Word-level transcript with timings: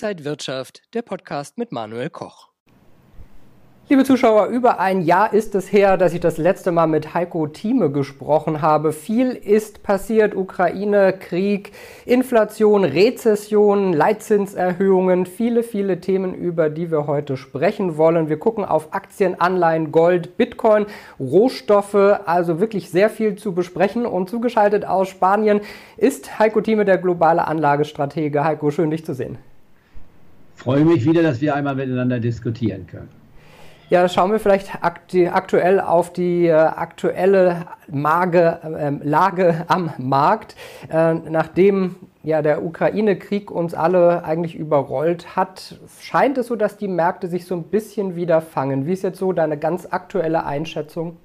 Inside 0.00 0.24
Wirtschaft, 0.24 0.82
der 0.94 1.02
Podcast 1.02 1.58
mit 1.58 1.72
Manuel 1.72 2.08
Koch. 2.08 2.50
Liebe 3.88 4.04
Zuschauer, 4.04 4.46
über 4.46 4.78
ein 4.78 5.02
Jahr 5.02 5.32
ist 5.32 5.56
es 5.56 5.72
her, 5.72 5.96
dass 5.96 6.14
ich 6.14 6.20
das 6.20 6.38
letzte 6.38 6.70
Mal 6.70 6.86
mit 6.86 7.14
Heiko 7.14 7.48
Thieme 7.48 7.90
gesprochen 7.90 8.62
habe. 8.62 8.92
Viel 8.92 9.32
ist 9.32 9.82
passiert. 9.82 10.36
Ukraine, 10.36 11.14
Krieg, 11.14 11.72
Inflation, 12.04 12.84
Rezession, 12.84 13.92
Leitzinserhöhungen, 13.92 15.26
viele, 15.26 15.64
viele 15.64 16.00
Themen, 16.00 16.32
über 16.32 16.70
die 16.70 16.92
wir 16.92 17.08
heute 17.08 17.36
sprechen 17.36 17.96
wollen. 17.96 18.28
Wir 18.28 18.38
gucken 18.38 18.64
auf 18.64 18.94
Aktien, 18.94 19.40
Anleihen, 19.40 19.90
Gold, 19.90 20.36
Bitcoin, 20.36 20.86
Rohstoffe, 21.18 22.20
also 22.24 22.60
wirklich 22.60 22.90
sehr 22.90 23.10
viel 23.10 23.34
zu 23.34 23.52
besprechen. 23.52 24.06
Und 24.06 24.30
zugeschaltet 24.30 24.84
aus 24.84 25.08
Spanien 25.08 25.60
ist 25.96 26.38
Heiko 26.38 26.60
Thieme, 26.60 26.84
der 26.84 26.98
globale 26.98 27.48
Anlagestratege. 27.48 28.44
Heiko, 28.44 28.70
schön 28.70 28.92
dich 28.92 29.04
zu 29.04 29.12
sehen. 29.12 29.38
Freue 30.58 30.84
mich 30.84 31.06
wieder, 31.06 31.22
dass 31.22 31.40
wir 31.40 31.54
einmal 31.54 31.76
miteinander 31.76 32.20
diskutieren 32.20 32.86
können. 32.86 33.08
Ja, 33.90 34.06
schauen 34.06 34.30
wir 34.30 34.38
vielleicht 34.38 34.82
aktuell 34.82 35.80
auf 35.80 36.12
die 36.12 36.46
äh, 36.46 36.52
aktuelle 36.52 37.64
Mage, 37.90 38.58
äh, 38.62 38.90
Lage 39.02 39.64
am 39.68 39.90
Markt. 39.96 40.56
Äh, 40.92 41.14
nachdem 41.14 41.96
ja, 42.22 42.42
der 42.42 42.62
Ukraine-Krieg 42.62 43.50
uns 43.50 43.72
alle 43.72 44.24
eigentlich 44.24 44.56
überrollt 44.56 45.36
hat, 45.36 45.76
scheint 46.00 46.36
es 46.36 46.48
so, 46.48 46.56
dass 46.56 46.76
die 46.76 46.88
Märkte 46.88 47.28
sich 47.28 47.46
so 47.46 47.54
ein 47.54 47.62
bisschen 47.64 48.14
wieder 48.14 48.42
fangen. 48.42 48.84
Wie 48.84 48.92
ist 48.92 49.04
jetzt 49.04 49.18
so 49.18 49.32
deine 49.32 49.56
ganz 49.56 49.86
aktuelle 49.90 50.44
Einschätzung? 50.44 51.16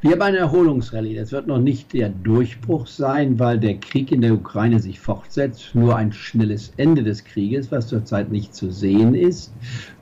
Wir 0.00 0.12
haben 0.12 0.22
eine 0.22 0.38
Erholungsrallye. 0.38 1.14
Das 1.14 1.32
wird 1.32 1.46
noch 1.46 1.58
nicht 1.58 1.92
der 1.92 2.08
Durchbruch 2.08 2.86
sein, 2.86 3.38
weil 3.38 3.58
der 3.58 3.78
Krieg 3.78 4.12
in 4.12 4.20
der 4.20 4.34
Ukraine 4.34 4.80
sich 4.80 5.00
fortsetzt. 5.00 5.74
Nur 5.74 5.96
ein 5.96 6.12
schnelles 6.12 6.72
Ende 6.76 7.02
des 7.02 7.24
Krieges, 7.24 7.70
was 7.70 7.88
zurzeit 7.88 8.30
nicht 8.30 8.54
zu 8.54 8.70
sehen 8.70 9.14
ist, 9.14 9.52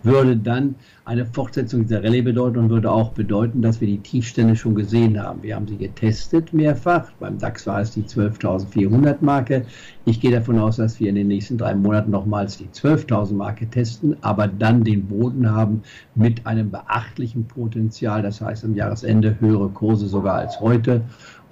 würde 0.03 0.37
dann 0.37 0.75
eine 1.09 1.25
Fortsetzung 1.25 1.85
dieser 1.85 2.05
Rallye 2.05 2.21
bedeuten 2.21 2.59
und 2.59 2.69
würde 2.69 2.91
auch 2.91 3.13
bedeuten, 3.13 3.63
dass 3.63 3.81
wir 3.81 3.89
die 3.89 4.01
Tiefstände 4.01 4.55
schon 4.55 4.75
gesehen 4.75 5.19
haben. 5.19 5.43
Wir 5.43 5.57
haben 5.57 5.67
sie 5.67 5.79
getestet 5.79 6.53
mehrfach. 6.53 7.11
Beim 7.19 7.39
DAX 7.39 7.67
war 7.67 7.81
es 7.81 7.93
die 7.93 8.03
12.400 8.03 9.17
Marke. 9.23 9.65
Ich 10.05 10.21
gehe 10.21 10.31
davon 10.31 10.59
aus, 10.59 10.77
dass 10.77 11.01
wir 11.01 11.09
in 11.09 11.15
den 11.15 11.29
nächsten 11.29 11.57
drei 11.57 11.75
Monaten 11.75 12.11
nochmals 12.11 12.59
die 12.59 12.67
12.000 12.67 13.33
Marke 13.33 13.67
testen, 13.71 14.19
aber 14.21 14.49
dann 14.49 14.85
den 14.85 15.07
Boden 15.07 15.51
haben 15.51 15.83
mit 16.15 16.45
einem 16.45 16.71
beachtlichen 16.71 17.47
Potenzial. 17.47 18.21
Das 18.21 18.43
heißt, 18.43 18.67
am 18.67 18.75
Jahresende 18.75 19.41
höhere 19.41 19.71
Kurse 19.71 20.09
sogar 20.09 20.35
als 20.35 20.61
heute 20.61 21.01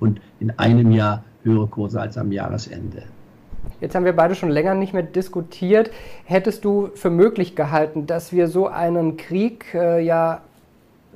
und 0.01 0.21
in 0.39 0.51
einem 0.59 0.93
Jahr 0.93 1.25
höhere 1.45 1.69
Kurse 1.69 1.99
als 1.99 2.19
am 2.19 2.31
Jahresende. 2.31 3.05
Jetzt 3.81 3.95
haben 3.95 4.05
wir 4.05 4.15
beide 4.15 4.35
schon 4.35 4.51
länger 4.51 4.75
nicht 4.75 4.95
mehr 4.95 5.03
diskutiert. 5.03 5.91
Hättest 6.25 6.65
du 6.65 6.89
für 6.95 7.11
möglich 7.11 7.57
gehalten, 7.57 8.07
dass 8.07 8.33
wir 8.33 8.49
so 8.49 8.69
einen 8.69 9.17
Krieg 9.17 9.75
äh, 9.75 10.01
ja 10.03 10.41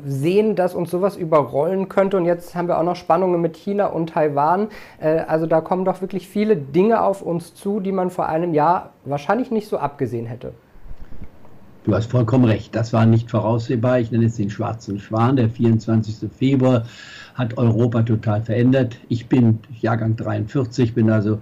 sehen, 0.03 0.57
dass 0.57 0.75
uns 0.75 0.91
sowas 0.91 1.17
überrollen 1.17 1.89
könnte? 1.89 2.17
Und 2.17 2.25
jetzt 2.25 2.55
haben 2.55 2.69
wir 2.69 2.79
auch 2.79 2.85
noch 2.85 2.97
Spannungen 2.97 3.41
mit 3.41 3.57
China 3.57 3.87
und 3.87 4.11
Taiwan. 4.11 4.69
Äh, 5.01 5.21
also 5.21 5.47
da 5.47 5.61
kommen 5.61 5.85
doch 5.85 6.01
wirklich 6.01 6.29
viele 6.29 6.57
Dinge 6.57 7.03
auf 7.03 7.23
uns 7.23 7.55
zu, 7.55 7.81
die 7.81 7.93
man 7.93 8.11
vor 8.11 8.29
einem 8.29 8.55
Jahr 8.55 8.91
wahrscheinlich 9.05 9.51
nicht 9.51 9.69
so 9.69 9.79
abgesehen 9.79 10.27
hätte. 10.27 10.53
Du 11.85 11.95
hast 11.95 12.11
vollkommen 12.11 12.45
recht. 12.45 12.75
Das 12.75 12.93
war 12.93 13.07
nicht 13.07 13.31
voraussehbar. 13.31 14.01
Ich 14.01 14.11
nenne 14.11 14.27
es 14.27 14.37
den 14.37 14.51
schwarzen 14.51 14.99
Schwan. 14.99 15.37
Der 15.37 15.49
24. 15.49 16.31
Februar 16.31 16.85
hat 17.35 17.57
Europa 17.57 18.03
total 18.03 18.43
verändert. 18.43 18.99
Ich 19.09 19.29
bin 19.29 19.61
Jahrgang 19.81 20.15
43, 20.15 20.95
bin 20.95 21.09
also 21.09 21.39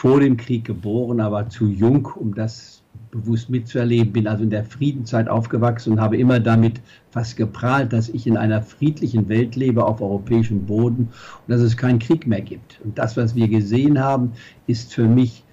vor 0.00 0.20
dem 0.20 0.38
Krieg 0.38 0.64
geboren, 0.64 1.20
aber 1.20 1.50
zu 1.50 1.66
jung, 1.66 2.06
um 2.06 2.34
das 2.34 2.82
bewusst 3.10 3.50
mitzuerleben. 3.50 4.14
Bin 4.14 4.26
also 4.26 4.44
in 4.44 4.48
der 4.48 4.64
Friedenzeit 4.64 5.28
aufgewachsen 5.28 5.92
und 5.92 6.00
habe 6.00 6.16
immer 6.16 6.40
damit 6.40 6.80
fast 7.10 7.36
geprahlt, 7.36 7.92
dass 7.92 8.08
ich 8.08 8.26
in 8.26 8.38
einer 8.38 8.62
friedlichen 8.62 9.28
Welt 9.28 9.56
lebe 9.56 9.84
auf 9.84 10.00
europäischem 10.00 10.64
Boden 10.64 11.10
und 11.46 11.48
dass 11.48 11.60
es 11.60 11.76
keinen 11.76 11.98
Krieg 11.98 12.26
mehr 12.26 12.40
gibt. 12.40 12.80
Und 12.82 12.98
das, 12.98 13.18
was 13.18 13.34
wir 13.34 13.46
gesehen 13.48 13.98
haben, 13.98 14.32
ist 14.66 14.94
für 14.94 15.06
mich 15.06 15.44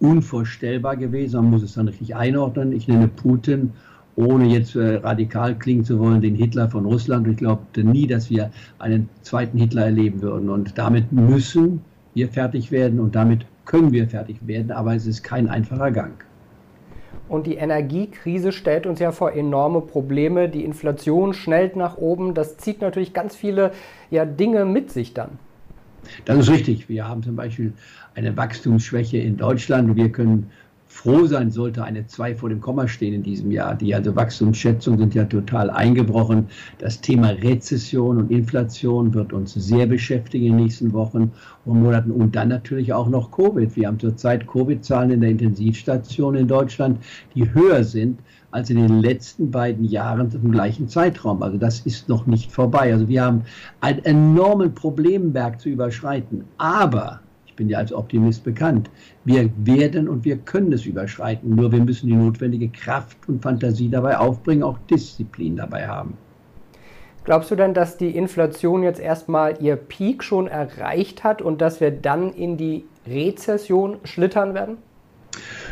unvorstellbar 0.00 0.96
gewesen. 0.96 1.36
Man 1.36 1.50
muss 1.50 1.62
es 1.62 1.74
dann 1.74 1.86
richtig 1.86 2.16
einordnen. 2.16 2.72
Ich 2.72 2.88
nenne 2.88 3.06
Putin 3.06 3.74
ohne 4.16 4.48
jetzt 4.48 4.74
äh, 4.74 4.96
radikal 4.96 5.56
klingen 5.56 5.84
zu 5.84 6.00
wollen, 6.00 6.20
den 6.20 6.34
Hitler 6.34 6.68
von 6.68 6.84
Russland. 6.84 7.28
Ich 7.28 7.36
glaubte 7.36 7.84
nie, 7.84 8.08
dass 8.08 8.28
wir 8.28 8.50
einen 8.80 9.08
zweiten 9.22 9.56
Hitler 9.56 9.84
erleben 9.84 10.20
würden. 10.20 10.50
Und 10.50 10.76
damit 10.76 11.12
müssen 11.12 11.82
wir 12.14 12.28
fertig 12.28 12.72
werden 12.72 12.98
und 12.98 13.14
damit 13.14 13.46
können 13.68 13.92
wir 13.92 14.08
fertig 14.08 14.38
werden, 14.46 14.72
aber 14.72 14.94
es 14.94 15.06
ist 15.06 15.22
kein 15.22 15.48
einfacher 15.48 15.92
Gang. 15.92 16.24
Und 17.28 17.46
die 17.46 17.56
Energiekrise 17.56 18.50
stellt 18.50 18.86
uns 18.86 18.98
ja 18.98 19.12
vor 19.12 19.32
enorme 19.32 19.82
Probleme. 19.82 20.48
Die 20.48 20.64
Inflation 20.64 21.34
schnellt 21.34 21.76
nach 21.76 21.98
oben. 21.98 22.32
Das 22.32 22.56
zieht 22.56 22.80
natürlich 22.80 23.12
ganz 23.12 23.36
viele 23.36 23.72
ja, 24.10 24.24
Dinge 24.24 24.64
mit 24.64 24.90
sich 24.90 25.12
dann. 25.12 25.32
Das 26.24 26.38
ist 26.38 26.50
richtig. 26.50 26.88
Wir 26.88 27.06
haben 27.06 27.22
zum 27.22 27.36
Beispiel 27.36 27.74
eine 28.14 28.34
Wachstumsschwäche 28.34 29.18
in 29.18 29.36
Deutschland. 29.36 29.94
Wir 29.94 30.10
können 30.10 30.50
froh 30.98 31.26
sein 31.26 31.52
sollte, 31.52 31.84
eine 31.84 32.08
2 32.08 32.34
vor 32.34 32.48
dem 32.48 32.60
Komma 32.60 32.88
stehen 32.88 33.14
in 33.14 33.22
diesem 33.22 33.52
Jahr. 33.52 33.76
Die 33.76 33.94
also 33.94 34.16
Wachstumsschätzungen 34.16 34.98
sind 34.98 35.14
ja 35.14 35.24
total 35.24 35.70
eingebrochen. 35.70 36.48
Das 36.78 37.00
Thema 37.00 37.28
Rezession 37.28 38.18
und 38.18 38.32
Inflation 38.32 39.14
wird 39.14 39.32
uns 39.32 39.54
sehr 39.54 39.86
beschäftigen 39.86 40.46
in 40.46 40.56
den 40.56 40.64
nächsten 40.64 40.92
Wochen 40.92 41.30
und 41.64 41.82
Monaten. 41.84 42.10
Und 42.10 42.34
dann 42.34 42.48
natürlich 42.48 42.92
auch 42.92 43.08
noch 43.08 43.30
Covid. 43.30 43.76
Wir 43.76 43.86
haben 43.86 44.00
zurzeit 44.00 44.48
Covid-Zahlen 44.48 45.12
in 45.12 45.20
der 45.20 45.30
Intensivstation 45.30 46.34
in 46.34 46.48
Deutschland, 46.48 46.98
die 47.36 47.54
höher 47.54 47.84
sind 47.84 48.18
als 48.50 48.68
in 48.68 48.78
den 48.78 48.98
letzten 48.98 49.52
beiden 49.52 49.84
Jahren 49.84 50.32
im 50.32 50.50
gleichen 50.50 50.88
Zeitraum. 50.88 51.44
Also 51.44 51.58
das 51.58 51.78
ist 51.80 52.08
noch 52.08 52.26
nicht 52.26 52.50
vorbei. 52.50 52.92
Also 52.92 53.06
wir 53.06 53.22
haben 53.22 53.42
einen 53.80 54.04
enormen 54.04 54.74
Problemberg 54.74 55.60
zu 55.60 55.68
überschreiten. 55.68 56.42
Aber 56.56 57.20
bin 57.58 57.68
ja 57.68 57.78
als 57.78 57.92
Optimist 57.92 58.44
bekannt. 58.44 58.88
Wir 59.24 59.50
werden 59.58 60.08
und 60.08 60.24
wir 60.24 60.38
können 60.38 60.72
es 60.72 60.86
überschreiten, 60.86 61.54
nur 61.54 61.70
wir 61.70 61.82
müssen 61.82 62.06
die 62.06 62.14
notwendige 62.14 62.70
Kraft 62.70 63.18
und 63.28 63.42
Fantasie 63.42 63.90
dabei 63.90 64.16
aufbringen, 64.16 64.62
auch 64.62 64.78
Disziplin 64.90 65.56
dabei 65.56 65.86
haben. 65.86 66.16
Glaubst 67.24 67.50
du 67.50 67.56
denn, 67.56 67.74
dass 67.74 67.98
die 67.98 68.16
Inflation 68.16 68.82
jetzt 68.82 69.00
erstmal 69.00 69.60
ihr 69.60 69.76
Peak 69.76 70.24
schon 70.24 70.46
erreicht 70.46 71.24
hat 71.24 71.42
und 71.42 71.60
dass 71.60 71.78
wir 71.78 71.90
dann 71.90 72.32
in 72.32 72.56
die 72.56 72.86
Rezession 73.06 73.98
schlittern 74.04 74.54
werden? 74.54 74.78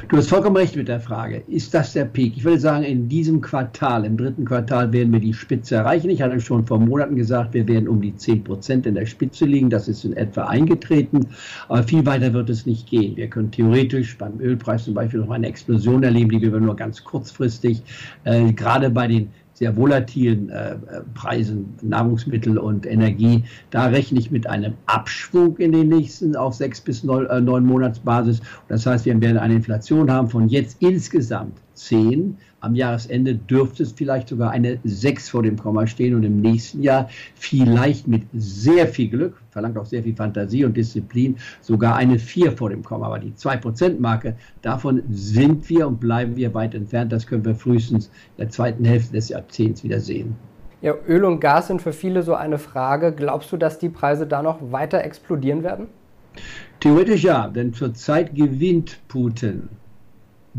Du 0.09 0.17
hast 0.17 0.29
vollkommen 0.29 0.57
recht 0.57 0.77
mit 0.77 0.87
der 0.87 1.01
Frage. 1.01 1.43
Ist 1.49 1.75
das 1.75 1.93
der 1.93 2.05
Peak? 2.05 2.37
Ich 2.37 2.45
würde 2.45 2.61
sagen, 2.61 2.85
in 2.85 3.09
diesem 3.09 3.41
Quartal, 3.41 4.05
im 4.05 4.17
dritten 4.17 4.45
Quartal, 4.45 4.93
werden 4.93 5.13
wir 5.13 5.19
die 5.19 5.35
Spitze 5.35 5.77
erreichen. 5.77 6.11
Ich 6.11 6.23
hatte 6.23 6.41
schon 6.41 6.65
vor 6.65 6.79
Monaten 6.79 7.17
gesagt, 7.17 7.55
wir 7.55 7.67
werden 7.67 7.89
um 7.89 8.01
die 8.01 8.15
10 8.15 8.45
Prozent 8.45 8.87
in 8.87 8.95
der 8.95 9.07
Spitze 9.07 9.47
liegen. 9.47 9.69
Das 9.69 9.89
ist 9.89 10.05
in 10.05 10.17
etwa 10.17 10.45
eingetreten. 10.45 11.27
Aber 11.69 11.83
viel 11.83 12.07
weiter 12.07 12.33
wird 12.33 12.51
es 12.51 12.67
nicht 12.67 12.89
gehen. 12.89 13.17
Wir 13.17 13.29
können 13.29 13.51
theoretisch 13.51 14.17
beim 14.17 14.39
Ölpreis 14.39 14.85
zum 14.85 14.95
Beispiel 14.95 15.21
noch 15.21 15.31
eine 15.31 15.49
Explosion 15.49 16.03
erleben, 16.05 16.31
die 16.31 16.41
wir 16.53 16.61
nur 16.61 16.77
ganz 16.77 17.03
kurzfristig, 17.03 17.83
äh, 18.25 18.53
gerade 18.53 18.91
bei 18.91 19.09
den 19.09 19.31
sehr 19.57 19.75
volatilen 19.75 20.51
äh, 20.51 20.73
äh, 20.73 20.77
Preisen, 21.15 21.75
Nahrungsmittel 21.81 22.59
und 22.59 22.85
Energie. 22.85 23.43
Da 23.71 23.87
rechne 23.87 24.19
ich 24.19 24.31
mit 24.31 24.47
einem 24.47 24.75
Abschwung 24.85 25.57
in 25.57 25.73
den 25.73 25.89
nächsten 25.89 26.37
auf 26.37 26.55
sechs 26.55 26.79
bis 26.79 27.03
neun, 27.03 27.25
äh, 27.27 27.41
neun 27.41 27.65
Monatsbasis. 27.65 28.43
Das 28.69 28.85
heißt, 28.85 29.07
wir 29.07 29.19
werden 29.19 29.39
eine 29.39 29.55
Inflation 29.55 30.11
haben 30.11 30.29
von 30.29 30.51
jetzt 30.51 30.83
insgesamt 30.83 31.57
10. 31.73 32.37
Am 32.67 32.75
Jahresende 32.75 33.37
dürfte 33.37 33.85
es 33.85 33.93
vielleicht 33.93 34.29
sogar 34.29 34.51
eine 34.51 34.81
6 34.83 35.29
vor 35.29 35.45
dem 35.45 35.57
Komma 35.57 35.87
stehen 35.87 36.17
und 36.17 36.25
im 36.25 36.41
nächsten 36.41 36.83
Jahr 36.83 37.09
vielleicht 37.37 38.09
mit 38.09 38.25
sehr 38.35 38.89
viel 38.89 39.09
Glück, 39.09 39.41
verlangt 39.53 39.79
auch 39.79 39.87
sehr 39.87 40.03
viel 40.03 40.17
Fantasie 40.17 40.65
und 40.65 40.77
Disziplin, 40.77 41.37
sogar 41.61 41.95
eine 41.95 42.19
4 42.19 42.51
vor 42.51 42.71
dem 42.71 42.83
Komma. 42.83 43.07
Aber 43.07 43.21
die 43.21 43.31
2%-Marke, 43.31 44.35
davon 44.63 45.05
sind 45.09 45.69
wir 45.71 45.87
und 45.87 46.01
bleiben 46.01 46.35
wir 46.35 46.55
weit 46.55 46.75
entfernt. 46.75 47.13
Das 47.13 47.25
können 47.29 47.45
wir 47.45 47.55
frühestens 47.55 48.07
in 48.07 48.39
der 48.39 48.51
zweiten 48.51 48.85
Hälfte 48.85 49.13
des 49.13 49.29
Jahrzehnts 49.29 49.85
wieder 49.85 50.01
sehen. 50.01 50.35
Ja, 50.83 50.95
Öl 51.07 51.25
und 51.25 51.39
Gas 51.39 51.69
sind 51.69 51.81
für 51.81 51.93
viele 51.93 52.25
so 52.25 52.35
eine 52.35 52.59
Frage. 52.59 53.13
Glaubst 53.13 53.53
du, 53.53 53.57
dass 53.57 53.79
die 53.79 53.91
Preise 53.91 54.27
da 54.27 54.43
noch 54.43 54.73
weiter 54.73 55.05
explodieren 55.05 55.63
werden? 55.63 55.87
Theoretisch 56.81 57.23
ja, 57.23 57.47
denn 57.47 57.73
zurzeit 57.73 58.35
gewinnt 58.35 58.99
Putin 59.07 59.69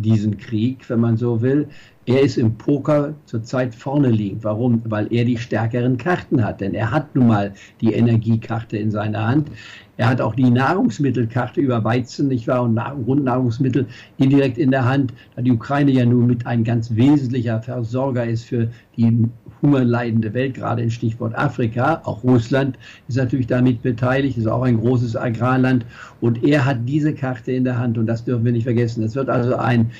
diesen 0.01 0.37
Krieg, 0.37 0.89
wenn 0.89 0.99
man 0.99 1.17
so 1.17 1.41
will. 1.41 1.67
Er 2.07 2.21
ist 2.21 2.37
im 2.37 2.57
Poker 2.57 3.13
zurzeit 3.25 3.75
vorne 3.75 4.09
liegend. 4.09 4.45
Warum? 4.45 4.81
Weil 4.85 5.11
er 5.11 5.25
die 5.25 5.37
stärkeren 5.37 5.97
Karten 5.97 6.41
hat. 6.41 6.61
Denn 6.61 6.73
er 6.73 6.89
hat 6.89 7.13
nun 7.13 7.27
mal 7.27 7.53
die 7.81 7.91
Energiekarte 7.91 8.77
in 8.77 8.91
seiner 8.91 9.27
Hand. 9.27 9.49
Er 9.97 10.07
hat 10.07 10.21
auch 10.21 10.35
die 10.35 10.49
Nahrungsmittelkarte 10.49 11.59
über 11.59 11.83
Weizen, 11.83 12.29
nicht 12.29 12.47
wahr, 12.47 12.63
und 12.63 12.79
Grundnahrungsmittel 13.03 13.87
indirekt 14.17 14.57
in 14.57 14.71
der 14.71 14.85
Hand, 14.85 15.11
da 15.35 15.41
die 15.41 15.51
Ukraine 15.51 15.91
ja 15.91 16.05
nun 16.05 16.27
mit 16.27 16.45
ein 16.45 16.63
ganz 16.63 16.95
wesentlicher 16.95 17.61
Versorger 17.61 18.23
ist 18.23 18.45
für 18.45 18.69
die 18.95 19.27
hungerleidende 19.61 20.33
Welt, 20.35 20.53
gerade 20.53 20.83
in 20.83 20.91
Stichwort 20.91 21.35
Afrika. 21.35 22.01
Auch 22.03 22.23
Russland 22.23 22.77
ist 23.07 23.17
natürlich 23.17 23.47
damit 23.47 23.81
beteiligt, 23.81 24.37
ist 24.37 24.47
auch 24.47 24.61
ein 24.61 24.79
großes 24.79 25.15
Agrarland. 25.15 25.83
Und 26.21 26.43
er 26.43 26.65
hat 26.65 26.77
diese 26.85 27.13
Karte 27.13 27.51
in 27.51 27.63
der 27.63 27.79
Hand 27.79 27.97
und 27.97 28.05
das 28.05 28.23
dürfen 28.23 28.45
wir 28.45 28.51
nicht 28.51 28.65
vergessen. 28.65 29.03
Es 29.03 29.15
wird 29.15 29.29
also 29.29 29.55
ein, 29.55 29.91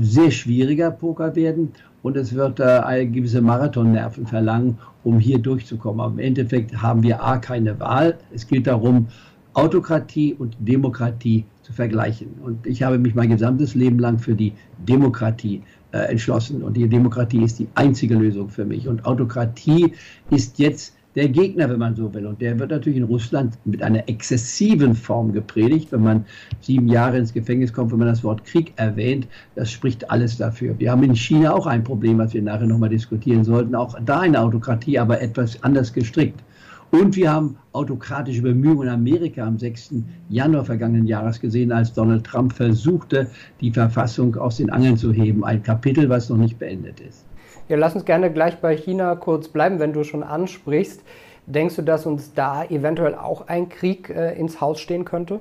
sehr 0.00 0.30
schwieriger 0.30 0.90
Poker 0.90 1.36
werden 1.36 1.72
und 2.06 2.16
es 2.16 2.34
wird 2.34 2.60
äh, 2.60 3.04
gewisse 3.06 3.40
Marathonnerven 3.40 4.26
verlangen, 4.26 4.78
um 5.02 5.18
hier 5.18 5.38
durchzukommen. 5.38 6.00
Aber 6.00 6.12
im 6.12 6.20
Endeffekt 6.20 6.80
haben 6.80 7.02
wir 7.02 7.20
A 7.20 7.38
keine 7.38 7.80
Wahl. 7.80 8.18
Es 8.32 8.46
geht 8.46 8.68
darum, 8.68 9.08
Autokratie 9.54 10.34
und 10.34 10.56
Demokratie 10.60 11.44
zu 11.62 11.72
vergleichen. 11.72 12.28
Und 12.44 12.64
ich 12.66 12.84
habe 12.84 12.98
mich 12.98 13.16
mein 13.16 13.30
gesamtes 13.30 13.74
Leben 13.74 13.98
lang 13.98 14.18
für 14.18 14.34
die 14.34 14.52
Demokratie 14.86 15.62
äh, 15.90 15.98
entschlossen. 16.10 16.62
Und 16.62 16.76
die 16.76 16.88
Demokratie 16.88 17.42
ist 17.42 17.58
die 17.58 17.66
einzige 17.74 18.14
Lösung 18.14 18.50
für 18.50 18.64
mich. 18.64 18.86
Und 18.86 19.04
Autokratie 19.04 19.92
ist 20.30 20.60
jetzt 20.60 20.95
der 21.16 21.28
Gegner, 21.30 21.68
wenn 21.70 21.78
man 21.78 21.96
so 21.96 22.12
will. 22.12 22.26
Und 22.26 22.40
der 22.42 22.58
wird 22.58 22.70
natürlich 22.70 22.98
in 22.98 23.04
Russland 23.04 23.58
mit 23.64 23.82
einer 23.82 24.06
exzessiven 24.08 24.94
Form 24.94 25.32
gepredigt. 25.32 25.90
Wenn 25.90 26.02
man 26.02 26.24
sieben 26.60 26.88
Jahre 26.88 27.18
ins 27.18 27.32
Gefängnis 27.32 27.72
kommt, 27.72 27.90
wenn 27.90 27.98
man 27.98 28.08
das 28.08 28.22
Wort 28.22 28.44
Krieg 28.44 28.74
erwähnt, 28.76 29.26
das 29.54 29.70
spricht 29.70 30.08
alles 30.10 30.36
dafür. 30.36 30.78
Wir 30.78 30.90
haben 30.92 31.02
in 31.02 31.16
China 31.16 31.54
auch 31.54 31.66
ein 31.66 31.82
Problem, 31.82 32.18
was 32.18 32.34
wir 32.34 32.42
nachher 32.42 32.66
nochmal 32.66 32.90
diskutieren 32.90 33.44
sollten. 33.44 33.74
Auch 33.74 33.98
da 34.04 34.20
eine 34.20 34.38
Autokratie, 34.38 34.98
aber 34.98 35.20
etwas 35.20 35.62
anders 35.62 35.92
gestrickt. 35.92 36.40
Und 36.90 37.16
wir 37.16 37.32
haben 37.32 37.56
autokratische 37.72 38.42
Bemühungen 38.42 38.86
in 38.86 38.94
Amerika 38.94 39.44
am 39.44 39.58
6. 39.58 39.94
Januar 40.28 40.64
vergangenen 40.64 41.06
Jahres 41.06 41.40
gesehen, 41.40 41.72
als 41.72 41.92
Donald 41.92 42.24
Trump 42.24 42.52
versuchte, 42.52 43.28
die 43.60 43.72
Verfassung 43.72 44.36
aus 44.36 44.58
den 44.58 44.70
Angeln 44.70 44.96
zu 44.96 45.12
heben. 45.12 45.44
Ein 45.44 45.62
Kapitel, 45.62 46.08
was 46.08 46.28
noch 46.28 46.36
nicht 46.36 46.58
beendet 46.58 47.00
ist. 47.00 47.25
Ja, 47.68 47.76
lass 47.76 47.94
uns 47.94 48.04
gerne 48.04 48.32
gleich 48.32 48.58
bei 48.58 48.76
China 48.76 49.16
kurz 49.16 49.48
bleiben, 49.48 49.80
wenn 49.80 49.92
du 49.92 50.04
schon 50.04 50.22
ansprichst. 50.22 51.02
Denkst 51.46 51.76
du, 51.76 51.82
dass 51.82 52.06
uns 52.06 52.32
da 52.32 52.64
eventuell 52.64 53.14
auch 53.14 53.48
ein 53.48 53.68
Krieg 53.68 54.08
äh, 54.10 54.38
ins 54.38 54.60
Haus 54.60 54.80
stehen 54.80 55.04
könnte? 55.04 55.40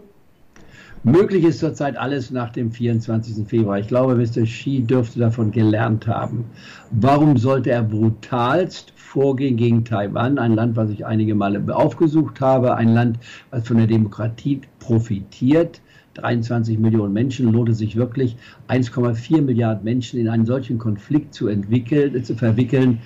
Möglich 1.03 1.43
ist 1.43 1.59
zurzeit 1.59 1.97
alles 1.97 2.31
nach 2.31 2.49
dem 2.49 2.71
24. 2.71 3.47
Februar. 3.47 3.77
Ich 3.77 3.87
glaube, 3.87 4.15
Mr. 4.15 4.43
Xi 4.43 4.81
dürfte 4.81 5.19
davon 5.19 5.51
gelernt 5.51 6.07
haben. 6.07 6.45
Warum 6.89 7.37
sollte 7.37 7.69
er 7.69 7.83
brutalst 7.83 8.91
vorgehen 8.95 9.55
gegen 9.55 9.85
Taiwan, 9.85 10.39
ein 10.39 10.55
Land, 10.55 10.75
was 10.75 10.89
ich 10.89 11.05
einige 11.05 11.35
Male 11.35 11.63
aufgesucht 11.75 12.41
habe, 12.41 12.73
ein 12.75 12.95
Land, 12.95 13.19
was 13.51 13.67
von 13.67 13.77
der 13.77 13.85
Demokratie 13.85 14.61
profitiert? 14.79 15.79
23 16.15 16.79
Millionen 16.79 17.13
Menschen, 17.13 17.51
lohnt 17.51 17.69
es 17.69 17.77
sich 17.77 17.95
wirklich, 17.95 18.35
1,4 18.67 19.41
Milliarden 19.41 19.83
Menschen 19.83 20.19
in 20.19 20.27
einen 20.27 20.45
solchen 20.45 20.77
Konflikt 20.77 21.33
zu 21.33 21.47
entwickeln, 21.47 22.23
zu 22.23 22.35
verwickeln. 22.35 22.99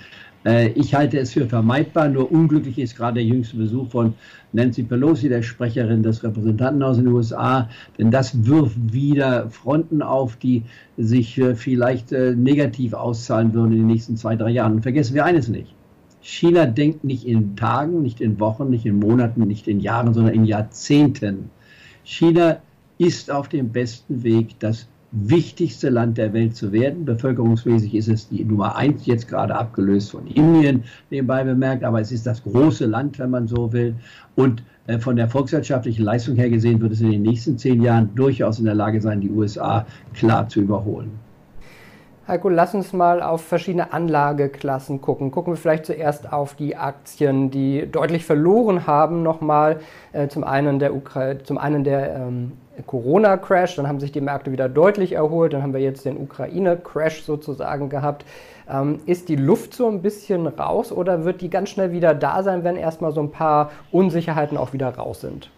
Äh, 0.44 0.68
ich 0.70 0.94
halte 0.94 1.18
es 1.18 1.32
für 1.32 1.46
vermeidbar, 1.46 2.08
nur 2.08 2.30
unglücklich 2.32 2.78
ist 2.78 2.96
gerade 2.96 3.14
der 3.14 3.24
jüngste 3.24 3.56
Besuch 3.56 3.90
von 3.90 4.14
Nancy 4.52 4.82
Pelosi, 4.82 5.28
der 5.28 5.42
Sprecherin 5.42 6.02
des 6.02 6.22
Repräsentantenhauses 6.22 6.98
in 6.98 7.04
den 7.06 7.14
USA, 7.14 7.68
denn 7.98 8.10
das 8.10 8.46
wirft 8.46 8.92
wieder 8.92 9.50
Fronten 9.50 10.02
auf, 10.02 10.36
die 10.36 10.62
sich 10.96 11.38
äh, 11.38 11.54
vielleicht 11.54 12.12
äh, 12.12 12.34
negativ 12.34 12.94
auszahlen 12.94 13.52
würden 13.52 13.72
in 13.72 13.78
den 13.78 13.86
nächsten 13.88 14.16
zwei, 14.16 14.36
drei 14.36 14.50
Jahren. 14.50 14.74
Und 14.74 14.82
vergessen 14.82 15.14
wir 15.14 15.24
eines 15.24 15.48
nicht. 15.48 15.74
China 16.22 16.66
denkt 16.66 17.04
nicht 17.04 17.26
in 17.26 17.56
Tagen, 17.56 18.02
nicht 18.02 18.20
in 18.20 18.38
Wochen, 18.40 18.68
nicht 18.68 18.84
in 18.84 18.98
Monaten, 18.98 19.46
nicht 19.46 19.68
in 19.68 19.80
Jahren, 19.80 20.12
sondern 20.12 20.34
in 20.34 20.44
Jahrzehnten. 20.44 21.50
China 22.02 22.58
ist 23.00 23.30
auf 23.30 23.48
dem 23.48 23.70
besten 23.70 24.22
Weg, 24.22 24.60
das 24.60 24.86
wichtigste 25.10 25.88
Land 25.88 26.18
der 26.18 26.34
Welt 26.34 26.54
zu 26.54 26.70
werden. 26.70 27.06
Bevölkerungsmäßig 27.06 27.94
ist 27.94 28.08
es 28.08 28.28
die 28.28 28.44
Nummer 28.44 28.76
eins, 28.76 29.06
jetzt 29.06 29.26
gerade 29.26 29.54
abgelöst 29.54 30.10
von 30.10 30.26
Indien, 30.26 30.84
nebenbei 31.08 31.42
bemerkt, 31.42 31.82
aber 31.82 32.02
es 32.02 32.12
ist 32.12 32.26
das 32.26 32.42
große 32.42 32.84
Land, 32.84 33.18
wenn 33.18 33.30
man 33.30 33.48
so 33.48 33.72
will. 33.72 33.94
Und 34.36 34.62
äh, 34.86 34.98
von 34.98 35.16
der 35.16 35.28
volkswirtschaftlichen 35.28 36.04
Leistung 36.04 36.36
her 36.36 36.50
gesehen 36.50 36.78
wird 36.82 36.92
es 36.92 37.00
in 37.00 37.10
den 37.10 37.22
nächsten 37.22 37.56
zehn 37.56 37.80
Jahren 37.82 38.14
durchaus 38.14 38.58
in 38.58 38.66
der 38.66 38.74
Lage 38.74 39.00
sein, 39.00 39.22
die 39.22 39.30
USA 39.30 39.86
klar 40.12 40.46
zu 40.50 40.60
überholen. 40.60 41.10
Heiko, 42.28 42.48
lass 42.48 42.74
uns 42.74 42.92
mal 42.92 43.22
auf 43.22 43.42
verschiedene 43.42 43.92
Anlageklassen 43.92 45.00
gucken. 45.00 45.32
Gucken 45.32 45.54
wir 45.54 45.56
vielleicht 45.56 45.86
zuerst 45.86 46.32
auf 46.32 46.54
die 46.54 46.76
Aktien, 46.76 47.50
die 47.50 47.90
deutlich 47.90 48.24
verloren 48.24 48.86
haben 48.86 49.24
nochmal. 49.24 49.80
Äh, 50.12 50.28
zum 50.28 50.44
einen 50.44 50.78
der, 50.78 50.92
zum 51.42 51.58
einen 51.58 51.82
der 51.82 52.14
ähm, 52.14 52.52
Corona-Crash, 52.82 53.76
dann 53.76 53.88
haben 53.88 54.00
sich 54.00 54.12
die 54.12 54.20
Märkte 54.20 54.52
wieder 54.52 54.68
deutlich 54.68 55.12
erholt, 55.12 55.52
dann 55.52 55.62
haben 55.62 55.72
wir 55.72 55.80
jetzt 55.80 56.04
den 56.04 56.16
Ukraine-Crash 56.16 57.22
sozusagen 57.22 57.88
gehabt. 57.88 58.24
Ähm, 58.68 59.00
ist 59.06 59.28
die 59.28 59.36
Luft 59.36 59.74
so 59.74 59.88
ein 59.88 60.02
bisschen 60.02 60.46
raus 60.46 60.92
oder 60.92 61.24
wird 61.24 61.40
die 61.40 61.50
ganz 61.50 61.70
schnell 61.70 61.92
wieder 61.92 62.14
da 62.14 62.42
sein, 62.42 62.64
wenn 62.64 62.76
erstmal 62.76 63.12
so 63.12 63.20
ein 63.20 63.30
paar 63.30 63.70
Unsicherheiten 63.90 64.56
auch 64.56 64.72
wieder 64.72 64.88
raus 64.88 65.20
sind? 65.20 65.50